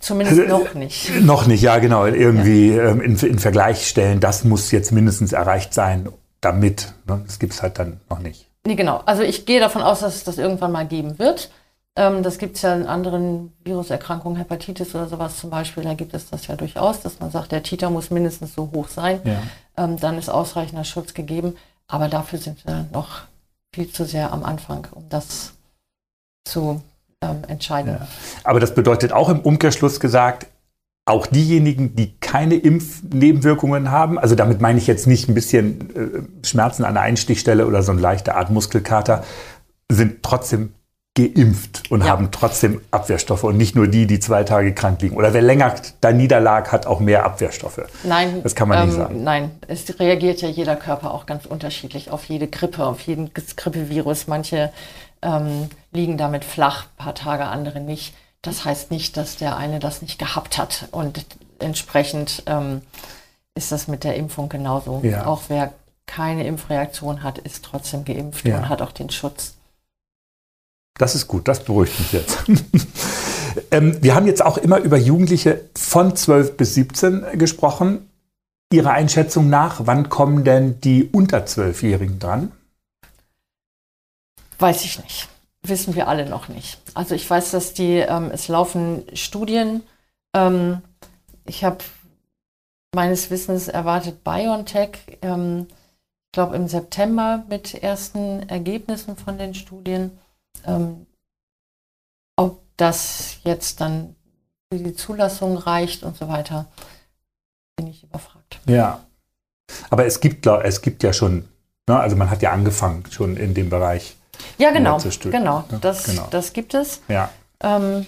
Zumindest 0.00 0.48
noch 0.48 0.72
nicht. 0.72 1.10
Noch 1.20 1.46
nicht, 1.46 1.60
ja, 1.60 1.78
genau. 1.78 2.06
Irgendwie 2.06 2.74
ja. 2.74 2.88
Ähm, 2.88 3.02
in, 3.02 3.18
in, 3.18 3.38
Vergleich 3.38 3.86
stellen, 3.86 4.20
das 4.20 4.44
muss 4.44 4.70
jetzt 4.70 4.92
mindestens 4.92 5.34
erreicht 5.34 5.74
sein, 5.74 6.08
damit. 6.40 6.92
Ne? 7.06 7.22
Das 7.26 7.38
gibt 7.38 7.52
es 7.52 7.62
halt 7.62 7.78
dann 7.78 8.00
noch 8.08 8.18
nicht. 8.18 8.46
Nee, 8.66 8.74
genau. 8.74 9.02
Also 9.06 9.22
ich 9.22 9.46
gehe 9.46 9.60
davon 9.60 9.82
aus, 9.82 10.00
dass 10.00 10.16
es 10.16 10.24
das 10.24 10.38
irgendwann 10.38 10.72
mal 10.72 10.86
geben 10.86 11.18
wird. 11.18 11.50
Ähm, 11.96 12.22
das 12.22 12.38
gibt 12.38 12.56
es 12.56 12.62
ja 12.62 12.74
in 12.74 12.86
anderen 12.86 13.52
Viruserkrankungen, 13.64 14.38
Hepatitis 14.38 14.94
oder 14.94 15.08
sowas 15.08 15.38
zum 15.38 15.50
Beispiel. 15.50 15.84
Da 15.84 15.94
gibt 15.94 16.14
es 16.14 16.30
das 16.30 16.46
ja 16.46 16.56
durchaus, 16.56 17.00
dass 17.00 17.18
man 17.18 17.30
sagt, 17.30 17.52
der 17.52 17.62
Titer 17.62 17.90
muss 17.90 18.10
mindestens 18.10 18.54
so 18.54 18.70
hoch 18.74 18.88
sein. 18.88 19.20
Ja. 19.24 19.42
Ähm, 19.76 19.98
dann 19.98 20.18
ist 20.18 20.28
ausreichender 20.28 20.84
Schutz 20.84 21.14
gegeben. 21.14 21.56
Aber 21.86 22.08
dafür 22.08 22.38
sind 22.38 22.66
wir 22.66 22.86
noch 22.92 23.22
viel 23.74 23.90
zu 23.90 24.04
sehr 24.04 24.32
am 24.32 24.44
Anfang, 24.44 24.86
um 24.92 25.08
das 25.08 25.54
zu 26.44 26.82
ähm, 27.20 27.42
entscheiden. 27.48 27.96
Ja. 27.98 28.06
Aber 28.44 28.60
das 28.60 28.74
bedeutet 28.74 29.12
auch 29.12 29.28
im 29.28 29.40
Umkehrschluss 29.40 29.98
gesagt, 29.98 30.46
auch 31.08 31.26
diejenigen, 31.26 31.96
die 31.96 32.14
keine 32.20 32.56
Impfnebenwirkungen 32.56 33.90
haben, 33.90 34.18
also 34.18 34.34
damit 34.34 34.60
meine 34.60 34.78
ich 34.78 34.86
jetzt 34.86 35.06
nicht 35.06 35.28
ein 35.28 35.34
bisschen 35.34 35.90
äh, 36.42 36.46
Schmerzen 36.46 36.84
an 36.84 36.94
der 36.94 37.02
Einstichstelle 37.02 37.66
oder 37.66 37.82
so 37.82 37.92
eine 37.92 38.00
leichte 38.00 38.34
Art 38.34 38.50
Muskelkater, 38.50 39.24
sind 39.90 40.22
trotzdem 40.22 40.74
geimpft 41.18 41.90
und 41.90 42.02
ja. 42.02 42.08
haben 42.08 42.30
trotzdem 42.30 42.80
Abwehrstoffe 42.90 43.42
und 43.42 43.56
nicht 43.56 43.74
nur 43.74 43.88
die, 43.88 44.06
die 44.06 44.20
zwei 44.20 44.44
Tage 44.44 44.72
krank 44.72 45.02
liegen. 45.02 45.16
Oder 45.16 45.34
wer 45.34 45.42
länger 45.42 45.74
da 46.00 46.12
niederlag, 46.12 46.70
hat 46.70 46.86
auch 46.86 47.00
mehr 47.00 47.24
Abwehrstoffe. 47.24 47.80
Nein, 48.04 48.40
das 48.42 48.54
kann 48.54 48.68
man 48.68 48.78
ähm, 48.78 48.86
nicht 48.86 48.96
sagen. 48.96 49.24
Nein, 49.24 49.50
es 49.66 49.98
reagiert 49.98 50.40
ja 50.42 50.48
jeder 50.48 50.76
Körper 50.76 51.12
auch 51.12 51.26
ganz 51.26 51.44
unterschiedlich 51.46 52.10
auf 52.10 52.24
jede 52.26 52.46
Grippe, 52.46 52.84
auf 52.84 53.00
jeden 53.00 53.32
Grippevirus. 53.34 54.28
Manche 54.28 54.70
ähm, 55.22 55.68
liegen 55.90 56.18
damit 56.18 56.44
flach, 56.44 56.84
ein 56.84 57.04
paar 57.04 57.14
Tage, 57.14 57.46
andere 57.46 57.80
nicht. 57.80 58.14
Das 58.42 58.64
heißt 58.64 58.90
nicht, 58.90 59.16
dass 59.16 59.36
der 59.36 59.56
eine 59.56 59.80
das 59.80 60.02
nicht 60.02 60.18
gehabt 60.18 60.58
hat. 60.58 60.88
Und 60.92 61.26
entsprechend 61.58 62.42
ähm, 62.46 62.82
ist 63.54 63.72
das 63.72 63.88
mit 63.88 64.04
der 64.04 64.16
Impfung 64.16 64.48
genauso. 64.48 65.00
Ja. 65.02 65.26
Auch 65.26 65.42
wer 65.48 65.72
keine 66.06 66.46
Impfreaktion 66.46 67.22
hat, 67.22 67.38
ist 67.38 67.64
trotzdem 67.64 68.04
geimpft 68.04 68.46
ja. 68.46 68.58
und 68.58 68.68
hat 68.68 68.80
auch 68.82 68.92
den 68.92 69.10
Schutz. 69.10 69.54
Das 70.96 71.14
ist 71.14 71.28
gut, 71.28 71.46
das 71.46 71.64
beruhigt 71.64 71.98
mich 71.98 72.12
jetzt. 72.12 72.38
ähm, 73.70 74.02
wir 74.02 74.14
haben 74.14 74.26
jetzt 74.26 74.44
auch 74.44 74.58
immer 74.58 74.78
über 74.78 74.96
Jugendliche 74.96 75.64
von 75.76 76.16
12 76.16 76.56
bis 76.56 76.74
17 76.74 77.38
gesprochen. 77.38 78.10
Ihrer 78.72 78.90
Einschätzung 78.90 79.48
nach, 79.48 79.82
wann 79.84 80.08
kommen 80.08 80.44
denn 80.44 80.80
die 80.80 81.04
unter 81.04 81.38
12-Jährigen 81.44 82.18
dran? 82.18 82.52
Weiß 84.58 84.84
ich 84.84 85.02
nicht. 85.02 85.28
Wissen 85.62 85.94
wir 85.94 86.08
alle 86.08 86.28
noch 86.28 86.48
nicht. 86.48 86.80
Also 86.94 87.14
ich 87.14 87.28
weiß, 87.28 87.50
dass 87.50 87.74
die, 87.74 87.96
ähm, 87.96 88.30
es 88.32 88.48
laufen 88.48 89.04
Studien. 89.14 89.82
Ähm, 90.34 90.82
ich 91.44 91.64
habe 91.64 91.78
meines 92.94 93.30
Wissens 93.30 93.68
erwartet 93.68 94.24
BioNTech, 94.24 95.18
ähm, 95.22 95.66
ich 95.70 96.32
glaube 96.32 96.56
im 96.56 96.68
September 96.68 97.44
mit 97.48 97.74
ersten 97.74 98.48
Ergebnissen 98.48 99.16
von 99.16 99.38
den 99.38 99.54
Studien. 99.54 100.18
Ähm, 100.64 101.06
ob 102.36 102.62
das 102.76 103.38
jetzt 103.44 103.80
dann 103.80 104.14
für 104.70 104.78
die 104.78 104.94
Zulassung 104.94 105.56
reicht 105.56 106.02
und 106.02 106.16
so 106.16 106.28
weiter, 106.28 106.66
bin 107.76 107.86
ich 107.86 108.04
überfragt. 108.04 108.60
Ja. 108.66 109.04
Aber 109.90 110.06
es 110.06 110.20
gibt, 110.20 110.46
es 110.46 110.82
gibt 110.82 111.02
ja 111.02 111.12
schon, 111.12 111.48
ne, 111.88 111.98
also 111.98 112.16
man 112.16 112.30
hat 112.30 112.42
ja 112.42 112.52
angefangen 112.52 113.04
schon 113.10 113.36
in 113.36 113.54
dem 113.54 113.70
Bereich. 113.70 114.16
Ja, 114.58 114.70
genau. 114.70 114.98
Genau, 114.98 115.64
das, 115.80 116.04
genau. 116.04 116.26
das 116.30 116.52
gibt 116.52 116.74
es. 116.74 117.00
Ja. 117.08 117.30
Ähm, 117.60 118.06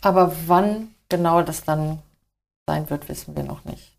aber 0.00 0.32
wann 0.46 0.88
genau 1.08 1.42
das 1.42 1.64
dann 1.64 1.98
sein 2.66 2.90
wird, 2.90 3.08
wissen 3.08 3.36
wir 3.36 3.44
noch 3.44 3.64
nicht. 3.64 3.92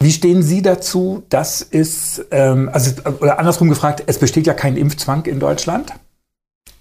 Wie 0.00 0.12
stehen 0.12 0.42
Sie 0.42 0.62
dazu? 0.62 1.24
Das 1.28 1.60
ist, 1.60 2.24
ähm, 2.30 2.70
also, 2.72 3.02
oder 3.20 3.38
andersrum 3.38 3.68
gefragt, 3.68 4.04
es 4.06 4.18
besteht 4.18 4.46
ja 4.46 4.54
kein 4.54 4.76
Impfzwang 4.76 5.26
in 5.26 5.40
Deutschland. 5.40 5.92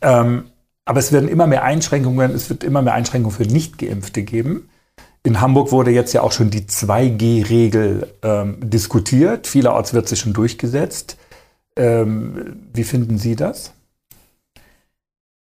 Ähm, 0.01 0.51
aber 0.85 0.99
es 0.99 1.11
werden 1.11 1.27
immer 1.27 1.47
mehr 1.47 1.63
Einschränkungen, 1.63 2.33
es 2.33 2.49
wird 2.49 2.63
immer 2.63 2.81
mehr 2.81 2.93
Einschränkungen 2.93 3.35
für 3.35 3.43
Nichtgeimpfte 3.43 4.23
geben. 4.23 4.69
In 5.27 5.41
Hamburg 5.41 5.73
wurde 5.73 5.91
jetzt 5.91 6.13
ja 6.13 6.21
auch 6.21 6.31
schon 6.31 6.51
die 6.51 6.61
2G-Regel 6.61 8.13
ähm, 8.23 8.69
diskutiert. 8.69 9.45
Vielerorts 9.45 9.93
wird 9.93 10.07
sie 10.07 10.15
schon 10.15 10.31
durchgesetzt. 10.31 11.17
Ähm, 11.75 12.69
wie 12.71 12.85
finden 12.85 13.17
Sie 13.17 13.35
das? 13.35 13.73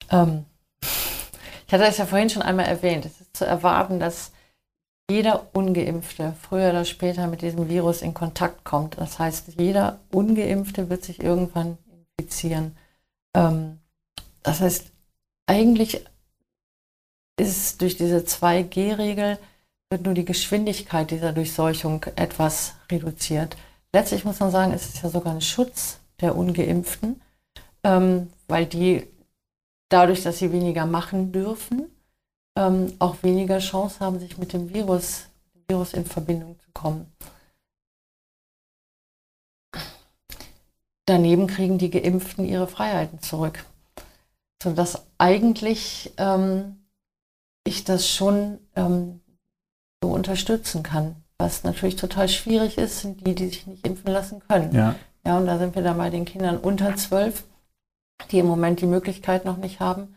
Ähm, 0.09 0.45
ich 1.67 1.73
hatte 1.73 1.83
es 1.83 1.97
ja 1.97 2.05
vorhin 2.05 2.29
schon 2.29 2.43
einmal 2.43 2.67
erwähnt. 2.67 3.05
Es 3.05 3.19
ist 3.19 3.35
zu 3.35 3.45
erwarten, 3.45 3.99
dass 3.99 4.31
jeder 5.11 5.47
Ungeimpfte 5.51 6.33
früher 6.41 6.69
oder 6.69 6.85
später 6.85 7.27
mit 7.27 7.41
diesem 7.41 7.67
Virus 7.67 8.01
in 8.01 8.13
Kontakt 8.13 8.63
kommt. 8.63 8.97
Das 8.97 9.19
heißt, 9.19 9.59
jeder 9.59 9.99
Ungeimpfte 10.13 10.89
wird 10.89 11.03
sich 11.03 11.21
irgendwann 11.21 11.77
infizieren. 12.17 12.77
Ähm, 13.35 13.79
das 14.43 14.61
heißt, 14.61 14.85
eigentlich 15.45 16.05
ist 17.37 17.81
durch 17.81 17.97
diese 17.97 18.19
2G-Regel 18.19 19.39
wird 19.93 20.06
nur 20.06 20.15
die 20.15 20.25
Geschwindigkeit 20.25 21.12
dieser 21.12 21.34
Durchseuchung 21.34 22.03
etwas 22.15 22.73
reduziert. 22.91 23.56
Letztlich 23.93 24.25
muss 24.25 24.39
man 24.39 24.49
sagen, 24.49 24.73
es 24.73 24.88
ist 24.88 25.03
ja 25.03 25.10
sogar 25.10 25.36
ein 25.36 25.41
Schutz 25.41 25.99
der 26.19 26.36
Ungeimpften, 26.36 27.21
ähm, 27.84 28.34
weil 28.47 28.65
die 28.65 29.06
dadurch, 29.89 30.23
dass 30.23 30.39
sie 30.39 30.51
weniger 30.51 30.88
machen 30.88 31.32
dürfen, 31.32 31.91
ähm, 32.58 32.91
auch 32.97 33.21
weniger 33.21 33.60
Chance 33.60 33.99
haben, 33.99 34.19
sich 34.19 34.39
mit 34.39 34.51
dem 34.53 34.73
Virus, 34.73 35.27
Virus 35.67 35.93
in 35.93 36.06
Verbindung 36.06 36.58
zu 36.60 36.71
kommen. 36.73 37.06
Daneben 41.06 41.45
kriegen 41.45 41.77
die 41.77 41.91
Geimpften 41.91 42.45
ihre 42.45 42.67
Freiheiten 42.67 43.21
zurück. 43.21 43.63
Sodass 44.63 45.06
eigentlich 45.19 46.12
ähm, 46.17 46.84
ich 47.63 47.84
das 47.84 48.10
schon 48.10 48.58
ähm, 48.75 49.21
unterstützen 50.07 50.83
kann. 50.83 51.15
Was 51.37 51.63
natürlich 51.63 51.95
total 51.95 52.29
schwierig 52.29 52.77
ist, 52.77 53.01
sind 53.01 53.25
die, 53.25 53.35
die 53.35 53.47
sich 53.47 53.67
nicht 53.67 53.85
impfen 53.85 54.11
lassen 54.11 54.41
können. 54.47 54.73
Ja. 54.73 54.95
Ja, 55.25 55.37
und 55.37 55.45
da 55.45 55.57
sind 55.57 55.75
wir 55.75 55.83
dann 55.83 55.97
bei 55.97 56.09
den 56.09 56.25
Kindern 56.25 56.57
unter 56.57 56.95
zwölf, 56.95 57.43
die 58.31 58.39
im 58.39 58.45
Moment 58.45 58.81
die 58.81 58.85
Möglichkeit 58.85 59.45
noch 59.45 59.57
nicht 59.57 59.79
haben. 59.79 60.15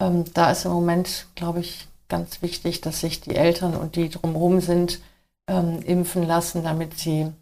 Ähm, 0.00 0.24
da 0.34 0.50
ist 0.50 0.64
im 0.64 0.72
Moment, 0.72 1.26
glaube 1.34 1.60
ich, 1.60 1.88
ganz 2.08 2.42
wichtig, 2.42 2.80
dass 2.80 3.00
sich 3.00 3.20
die 3.20 3.34
Eltern 3.34 3.74
und 3.74 3.96
die 3.96 4.08
drumherum 4.08 4.60
sind, 4.60 5.00
ähm, 5.48 5.80
impfen 5.84 6.26
lassen, 6.26 6.62
damit 6.62 6.98
sie 6.98 7.32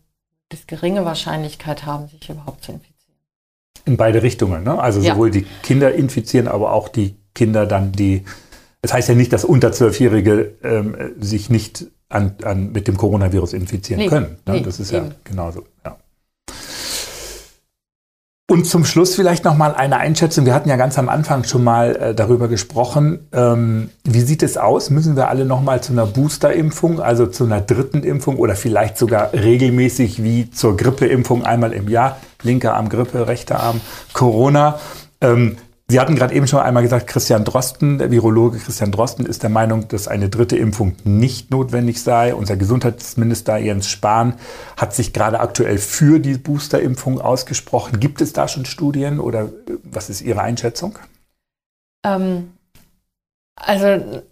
das 0.49 0.67
geringe 0.67 1.05
Wahrscheinlichkeit 1.05 1.85
haben, 1.85 2.09
sich 2.09 2.29
überhaupt 2.29 2.65
zu 2.65 2.73
infizieren. 2.73 2.95
In 3.85 3.97
beide 3.97 4.23
Richtungen, 4.23 4.63
ne? 4.65 4.79
Also 4.79 5.01
sowohl 5.01 5.29
ja. 5.29 5.41
die 5.41 5.47
Kinder 5.63 5.95
infizieren, 5.95 6.49
aber 6.49 6.73
auch 6.73 6.89
die 6.89 7.17
Kinder 7.35 7.67
dann, 7.67 7.93
die 7.93 8.25
das 8.85 8.93
heißt 8.93 9.09
ja 9.09 9.15
nicht, 9.15 9.33
dass 9.33 9.47
unter 9.47 9.73
Zwölfjährige 9.73 10.57
ähm, 10.63 10.95
sich 11.19 11.49
nicht 11.49 11.87
an, 12.11 12.35
an, 12.45 12.71
mit 12.73 12.87
dem 12.87 12.99
Coronavirus 12.99 13.55
infizieren 13.55 14.03
nee, 14.03 14.09
können. 14.09 14.37
Ne? 14.45 14.57
Nee, 14.57 14.61
das 14.61 14.79
ist 14.79 14.93
eben. 14.93 15.07
ja 15.07 15.13
genauso. 15.25 15.65
Ja. 15.87 15.97
Und 18.47 18.67
zum 18.67 18.85
Schluss 18.85 19.15
vielleicht 19.15 19.47
noch 19.47 19.57
mal 19.57 19.75
eine 19.75 19.97
Einschätzung. 19.97 20.45
Wir 20.45 20.53
hatten 20.53 20.69
ja 20.69 20.77
ganz 20.77 20.99
am 20.99 21.09
Anfang 21.09 21.45
schon 21.45 21.65
mal 21.65 21.97
äh, 21.97 22.15
darüber 22.15 22.47
gesprochen. 22.47 23.27
Ähm, 23.33 23.89
wie 24.05 24.21
sieht 24.21 24.43
es 24.43 24.59
aus? 24.59 24.91
Müssen 24.91 25.17
wir 25.17 25.31
alle 25.31 25.47
noch 25.47 25.63
mal 25.63 25.83
zu 25.83 25.95
einer 25.95 26.05
Boosterimpfung, 26.05 27.01
also 27.01 27.27
zu 27.27 27.45
einer 27.45 27.63
dritten 27.63 28.03
Impfung 28.03 28.37
oder 28.37 28.55
vielleicht 28.55 28.99
sogar 28.99 29.33
regelmäßig 29.33 30.23
wie 30.23 30.51
zur 30.51 30.77
Grippeimpfung 30.77 31.43
einmal 31.43 31.73
im 31.73 31.89
Jahr? 31.89 32.19
Linker 32.43 32.75
Arm 32.75 32.91
Grippe, 32.91 33.29
rechter 33.29 33.61
Arm 33.61 33.81
Corona. 34.13 34.79
Ähm, 35.23 35.57
Sie 35.87 36.01
hatten 36.01 36.17
gerade 36.17 36.35
eben 36.35 36.47
schon 36.47 36.61
einmal 36.61 36.83
gesagt, 36.83 37.07
Christian 37.07 37.45
Drosten, 37.45 37.99
der 37.99 38.11
Virologe 38.11 38.59
Christian 38.59 38.91
Drosten 38.91 39.27
ist 39.27 39.43
der 39.43 39.51
Meinung, 39.51 39.87
dass 39.89 40.09
eine 40.09 40.31
dritte 40.31 40.57
Impfung 40.57 40.97
nicht 41.05 41.51
notwendig 41.51 42.03
sei. 42.03 42.35
Unser 42.35 42.57
Gesundheitsminister 42.57 43.59
Jens 43.59 43.91
Spahn 43.91 44.37
hat 44.79 44.95
sich 44.95 45.13
gerade 45.13 45.41
aktuell 45.41 45.77
für 45.77 46.21
die 46.21 46.39
Boosterimpfung 46.39 47.21
ausgesprochen. 47.21 48.01
Gibt 48.01 48.23
es 48.23 48.33
da 48.33 48.49
schon 48.49 48.65
Studien 48.65 49.21
oder 49.21 49.51
was 49.83 50.09
ist 50.09 50.23
Ihre 50.23 50.41
Einschätzung? 50.41 50.99
Ähm, 52.03 52.55
also 53.57 54.23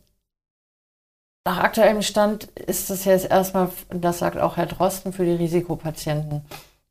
nach 1.44 1.58
aktuellem 1.58 2.00
Stand 2.00 2.44
ist 2.44 2.88
das 2.88 3.04
jetzt 3.04 3.30
erstmal, 3.30 3.68
das 3.90 4.20
sagt 4.20 4.38
auch 4.38 4.56
Herr 4.56 4.66
Drosten, 4.66 5.12
für 5.12 5.26
die 5.26 5.32
Risikopatienten 5.32 6.46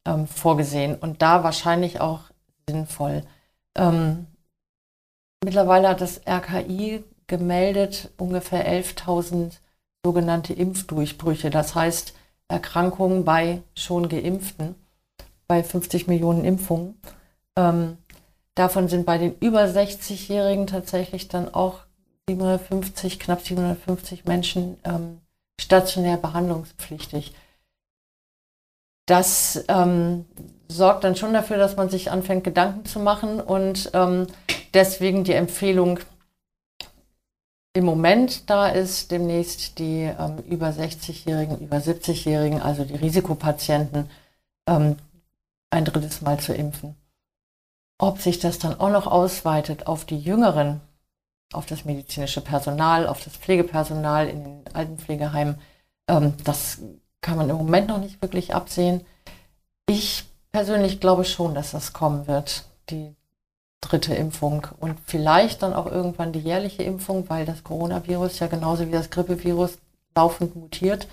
ähm, 0.06 0.28
vorgesehen 0.28 0.95
und 0.95 1.24
da 1.24 1.43
wahrscheinlich 1.43 2.00
auch 2.00 2.26
sinnvoll. 2.69 3.24
Ähm, 3.76 4.28
mittlerweile 5.43 5.89
hat 5.89 6.01
das 6.01 6.21
RKI 6.27 7.04
gemeldet 7.27 8.12
ungefähr 8.17 8.67
11.000 8.67 9.54
sogenannte 10.06 10.54
Impfdurchbrüche, 10.54 11.49
das 11.49 11.75
heißt 11.75 12.13
Erkrankungen 12.47 13.23
bei 13.23 13.62
schon 13.75 14.10
Geimpften, 14.10 14.75
bei 15.47 15.63
50 15.63 16.08
Millionen 16.08 16.43
Impfungen. 16.43 16.99
Ähm, 17.56 17.97
davon 18.56 18.88
sind 18.88 19.06
bei 19.06 19.17
den 19.17 19.38
über 19.39 19.63
60-Jährigen 19.63 20.67
tatsächlich 20.67 21.27
dann 21.27 21.54
auch 21.54 21.80
750, 22.27 23.19
knapp 23.19 23.41
750 23.41 24.25
Menschen 24.25 24.77
ähm, 24.84 25.21
stationär 25.60 26.17
behandlungspflichtig. 26.17 27.34
Das 29.12 29.62
ähm, 29.67 30.24
sorgt 30.69 31.04
dann 31.04 31.17
schon 31.17 31.34
dafür, 31.34 31.58
dass 31.58 31.76
man 31.76 31.89
sich 31.89 32.12
anfängt, 32.12 32.45
Gedanken 32.45 32.86
zu 32.86 32.97
machen 33.02 33.41
und 33.41 33.91
ähm, 33.93 34.26
deswegen 34.74 35.26
die 35.26 35.34
Empfehlung 35.34 36.00
im 37.74 37.84
Moment 37.84 38.50
da 38.50 38.69
ist, 38.69 39.12
demnächst 39.12 39.80
die 39.80 40.04
ähm, 40.04 40.38
über 40.50 40.69
60-Jährigen, 40.69 41.60
über 41.60 41.76
70-Jährigen, 41.76 42.62
also 42.62 42.86
die 42.86 42.95
Risikopatienten, 42.95 44.10
ähm, 44.65 44.95
ein 45.71 45.84
drittes 45.84 46.21
Mal 46.21 46.39
zu 46.39 46.54
impfen. 46.54 46.95
Ob 47.97 48.21
sich 48.21 48.39
das 48.39 48.60
dann 48.60 48.80
auch 48.80 48.91
noch 48.91 49.08
ausweitet 49.08 49.88
auf 49.88 50.06
die 50.06 50.19
Jüngeren, 50.19 50.80
auf 51.52 51.65
das 51.65 51.84
medizinische 51.84 52.39
Personal, 52.39 53.08
auf 53.08 53.21
das 53.21 53.36
Pflegepersonal 53.36 54.30
in 54.30 54.43
den 54.45 54.63
Altenpflegeheimen. 54.74 55.60
Ähm, 56.08 56.34
das 56.45 56.80
kann 57.22 57.38
man 57.38 57.50
im 57.50 57.58
Moment 57.58 57.88
noch 57.88 58.00
nicht 58.00 58.22
wirklich 58.22 58.54
absehen. 58.54 59.02
Ich 59.88 60.26
persönlich 60.52 61.00
glaube 61.00 61.24
schon, 61.24 61.56
dass 61.56 61.72
das 61.72 61.94
kommen 61.94 62.28
wird, 62.28 62.66
die 62.90 63.16
dritte 63.82 64.14
Impfung 64.14 64.68
und 64.80 64.98
vielleicht 65.06 65.64
dann 65.64 65.74
auch 65.74 65.88
irgendwann 65.88 66.32
die 66.32 66.40
jährliche 66.40 66.84
Impfung, 66.84 67.30
weil 67.30 67.46
das 67.46 67.64
Coronavirus 67.64 68.40
ja 68.40 68.48
genauso 68.48 68.88
wie 68.88 68.92
das 68.92 69.10
Grippevirus 69.10 69.78
laufend 70.16 70.56
mutiert. 70.56 71.08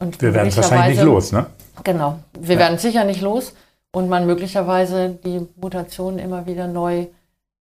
Und 0.00 0.20
wir 0.20 0.34
werden 0.34 0.48
es 0.48 0.56
wahrscheinlich 0.56 0.98
nicht 0.98 1.04
los, 1.04 1.30
ne? 1.30 1.46
Genau, 1.84 2.18
wir 2.38 2.54
ja. 2.54 2.60
werden 2.60 2.78
sicher 2.78 3.04
nicht 3.04 3.20
los 3.20 3.54
und 3.92 4.08
man 4.08 4.26
möglicherweise 4.26 5.10
die 5.24 5.46
Mutationen 5.56 6.18
immer 6.18 6.46
wieder 6.46 6.66
neu 6.66 7.06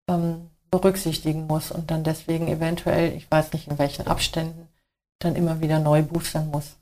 ähm, 0.09 0.49
berücksichtigen 0.71 1.47
muss 1.47 1.71
und 1.71 1.91
dann 1.91 2.03
deswegen 2.05 2.49
eventuell, 2.49 3.13
ich 3.15 3.31
weiß 3.31 3.53
nicht 3.53 3.69
in 3.69 3.79
welchen 3.79 4.07
Abständen, 4.07 4.69
dann 5.19 5.37
immer 5.37 5.61
wieder 5.61 5.79
neu 5.79 6.03
boostern 6.03 6.51
muss. 6.51 6.77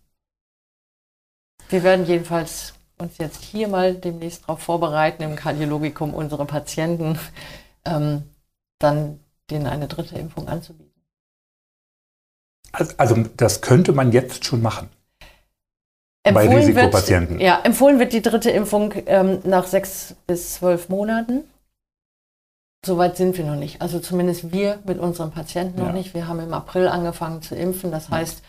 Wir 1.68 1.82
werden 1.82 2.06
jedenfalls 2.06 2.74
uns 2.98 3.18
jetzt 3.18 3.42
hier 3.42 3.68
mal 3.68 3.94
demnächst 3.94 4.42
darauf 4.42 4.60
vorbereiten, 4.60 5.22
im 5.22 5.36
Kardiologikum 5.36 6.14
unsere 6.14 6.46
Patienten 6.46 7.18
ähm, 7.84 8.24
dann 8.78 9.20
denen 9.50 9.66
eine 9.66 9.88
dritte 9.88 10.16
Impfung 10.16 10.48
anzubieten. 10.48 10.90
Also 12.72 13.24
das 13.36 13.62
könnte 13.62 13.92
man 13.92 14.12
jetzt 14.12 14.44
schon 14.44 14.62
machen. 14.62 14.88
Empfohlen 16.22 16.50
bei 16.50 16.56
Risikopatienten. 16.56 17.38
Wird, 17.38 17.42
ja, 17.42 17.60
empfohlen 17.62 17.98
wird 17.98 18.12
die 18.12 18.22
dritte 18.22 18.50
Impfung 18.50 18.92
ähm, 19.06 19.40
nach 19.44 19.66
sechs 19.66 20.14
bis 20.26 20.54
zwölf 20.54 20.88
Monaten. 20.88 21.44
Soweit 22.84 23.16
sind 23.16 23.36
wir 23.36 23.44
noch 23.44 23.56
nicht. 23.56 23.82
Also 23.82 23.98
zumindest 23.98 24.52
wir 24.52 24.78
mit 24.84 24.98
unseren 24.98 25.32
Patienten 25.32 25.80
noch 25.80 25.88
ja. 25.88 25.92
nicht. 25.92 26.14
Wir 26.14 26.28
haben 26.28 26.40
im 26.40 26.54
April 26.54 26.88
angefangen 26.88 27.42
zu 27.42 27.54
impfen. 27.54 27.90
Das 27.90 28.08
heißt, 28.08 28.42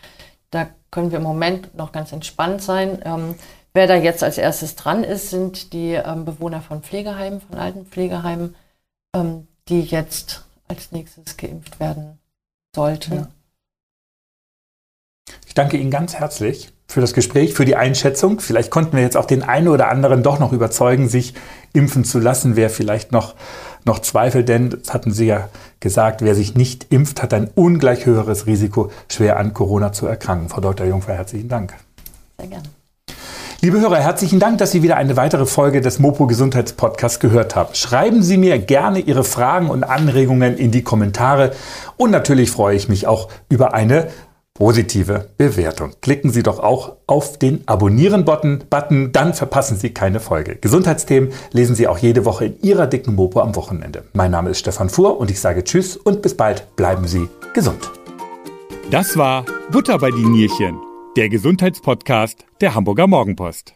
da 0.52 0.68
können 0.92 1.10
wir 1.10 1.18
im 1.18 1.24
Moment 1.24 1.74
noch 1.74 1.90
ganz 1.90 2.12
entspannt 2.12 2.62
sein. 2.62 3.00
Ähm, 3.04 3.34
wer 3.74 3.88
da 3.88 3.96
jetzt 3.96 4.22
als 4.22 4.38
erstes 4.38 4.76
dran 4.76 5.02
ist, 5.02 5.30
sind 5.30 5.72
die 5.72 5.94
ähm, 5.94 6.24
Bewohner 6.24 6.60
von 6.60 6.82
Pflegeheimen, 6.82 7.40
von 7.40 7.58
alten 7.58 7.86
Pflegeheimen, 7.86 8.54
ähm, 9.16 9.48
die 9.68 9.80
jetzt 9.80 10.44
als 10.68 10.92
nächstes 10.92 11.36
geimpft 11.36 11.80
werden 11.80 12.18
sollten. 12.74 13.14
Ja. 13.14 13.28
Ich 15.52 15.54
danke 15.54 15.76
Ihnen 15.76 15.90
ganz 15.90 16.14
herzlich 16.14 16.72
für 16.88 17.02
das 17.02 17.12
Gespräch, 17.12 17.52
für 17.52 17.66
die 17.66 17.76
Einschätzung. 17.76 18.40
Vielleicht 18.40 18.70
konnten 18.70 18.96
wir 18.96 19.02
jetzt 19.02 19.18
auch 19.18 19.26
den 19.26 19.42
einen 19.42 19.68
oder 19.68 19.90
anderen 19.90 20.22
doch 20.22 20.38
noch 20.38 20.50
überzeugen, 20.50 21.10
sich 21.10 21.34
impfen 21.74 22.04
zu 22.04 22.20
lassen, 22.20 22.56
wer 22.56 22.70
vielleicht 22.70 23.12
noch 23.12 23.34
noch 23.84 23.98
Zweifel, 23.98 24.44
denn, 24.44 24.70
das 24.70 24.94
hatten 24.94 25.12
Sie 25.12 25.26
ja 25.26 25.50
gesagt, 25.78 26.22
wer 26.22 26.34
sich 26.34 26.54
nicht 26.54 26.86
impft, 26.88 27.22
hat 27.22 27.34
ein 27.34 27.50
ungleich 27.54 28.06
höheres 28.06 28.46
Risiko, 28.46 28.90
schwer 29.10 29.36
an 29.36 29.52
Corona 29.52 29.92
zu 29.92 30.06
erkranken. 30.06 30.48
Frau 30.48 30.62
Dr. 30.62 30.86
Jungfer, 30.86 31.12
herzlichen 31.12 31.50
Dank. 31.50 31.74
Sehr 32.38 32.48
gerne. 32.48 32.70
Liebe 33.60 33.78
Hörer, 33.78 33.98
herzlichen 33.98 34.40
Dank, 34.40 34.56
dass 34.56 34.70
Sie 34.70 34.82
wieder 34.82 34.96
eine 34.96 35.18
weitere 35.18 35.44
Folge 35.44 35.82
des 35.82 35.98
Mopo 35.98 36.26
Gesundheitspodcasts 36.26 37.20
gehört 37.20 37.56
haben. 37.56 37.74
Schreiben 37.74 38.22
Sie 38.22 38.38
mir 38.38 38.58
gerne 38.58 39.00
Ihre 39.00 39.22
Fragen 39.22 39.68
und 39.68 39.84
Anregungen 39.84 40.56
in 40.56 40.70
die 40.70 40.82
Kommentare 40.82 41.52
und 41.98 42.10
natürlich 42.10 42.50
freue 42.50 42.74
ich 42.74 42.88
mich 42.88 43.06
auch 43.06 43.28
über 43.50 43.74
eine 43.74 44.08
positive 44.54 45.30
Bewertung. 45.38 45.92
Klicken 46.00 46.30
Sie 46.30 46.42
doch 46.42 46.58
auch 46.58 46.96
auf 47.06 47.38
den 47.38 47.66
Abonnieren-Button, 47.66 49.12
dann 49.12 49.34
verpassen 49.34 49.76
Sie 49.76 49.94
keine 49.94 50.20
Folge. 50.20 50.56
Gesundheitsthemen 50.56 51.32
lesen 51.52 51.74
Sie 51.74 51.88
auch 51.88 51.98
jede 51.98 52.24
Woche 52.24 52.46
in 52.46 52.60
Ihrer 52.60 52.86
dicken 52.86 53.14
Mopo 53.14 53.40
am 53.40 53.56
Wochenende. 53.56 54.04
Mein 54.12 54.30
Name 54.30 54.50
ist 54.50 54.58
Stefan 54.60 54.90
Fuhr 54.90 55.18
und 55.18 55.30
ich 55.30 55.40
sage 55.40 55.64
Tschüss 55.64 55.96
und 55.96 56.22
bis 56.22 56.36
bald. 56.36 56.76
Bleiben 56.76 57.06
Sie 57.06 57.28
gesund. 57.54 57.90
Das 58.90 59.16
war 59.16 59.46
Butter 59.70 59.98
bei 59.98 60.10
die 60.10 60.24
Nierchen, 60.24 60.78
der 61.16 61.28
Gesundheitspodcast 61.28 62.44
der 62.60 62.74
Hamburger 62.74 63.06
Morgenpost. 63.06 63.74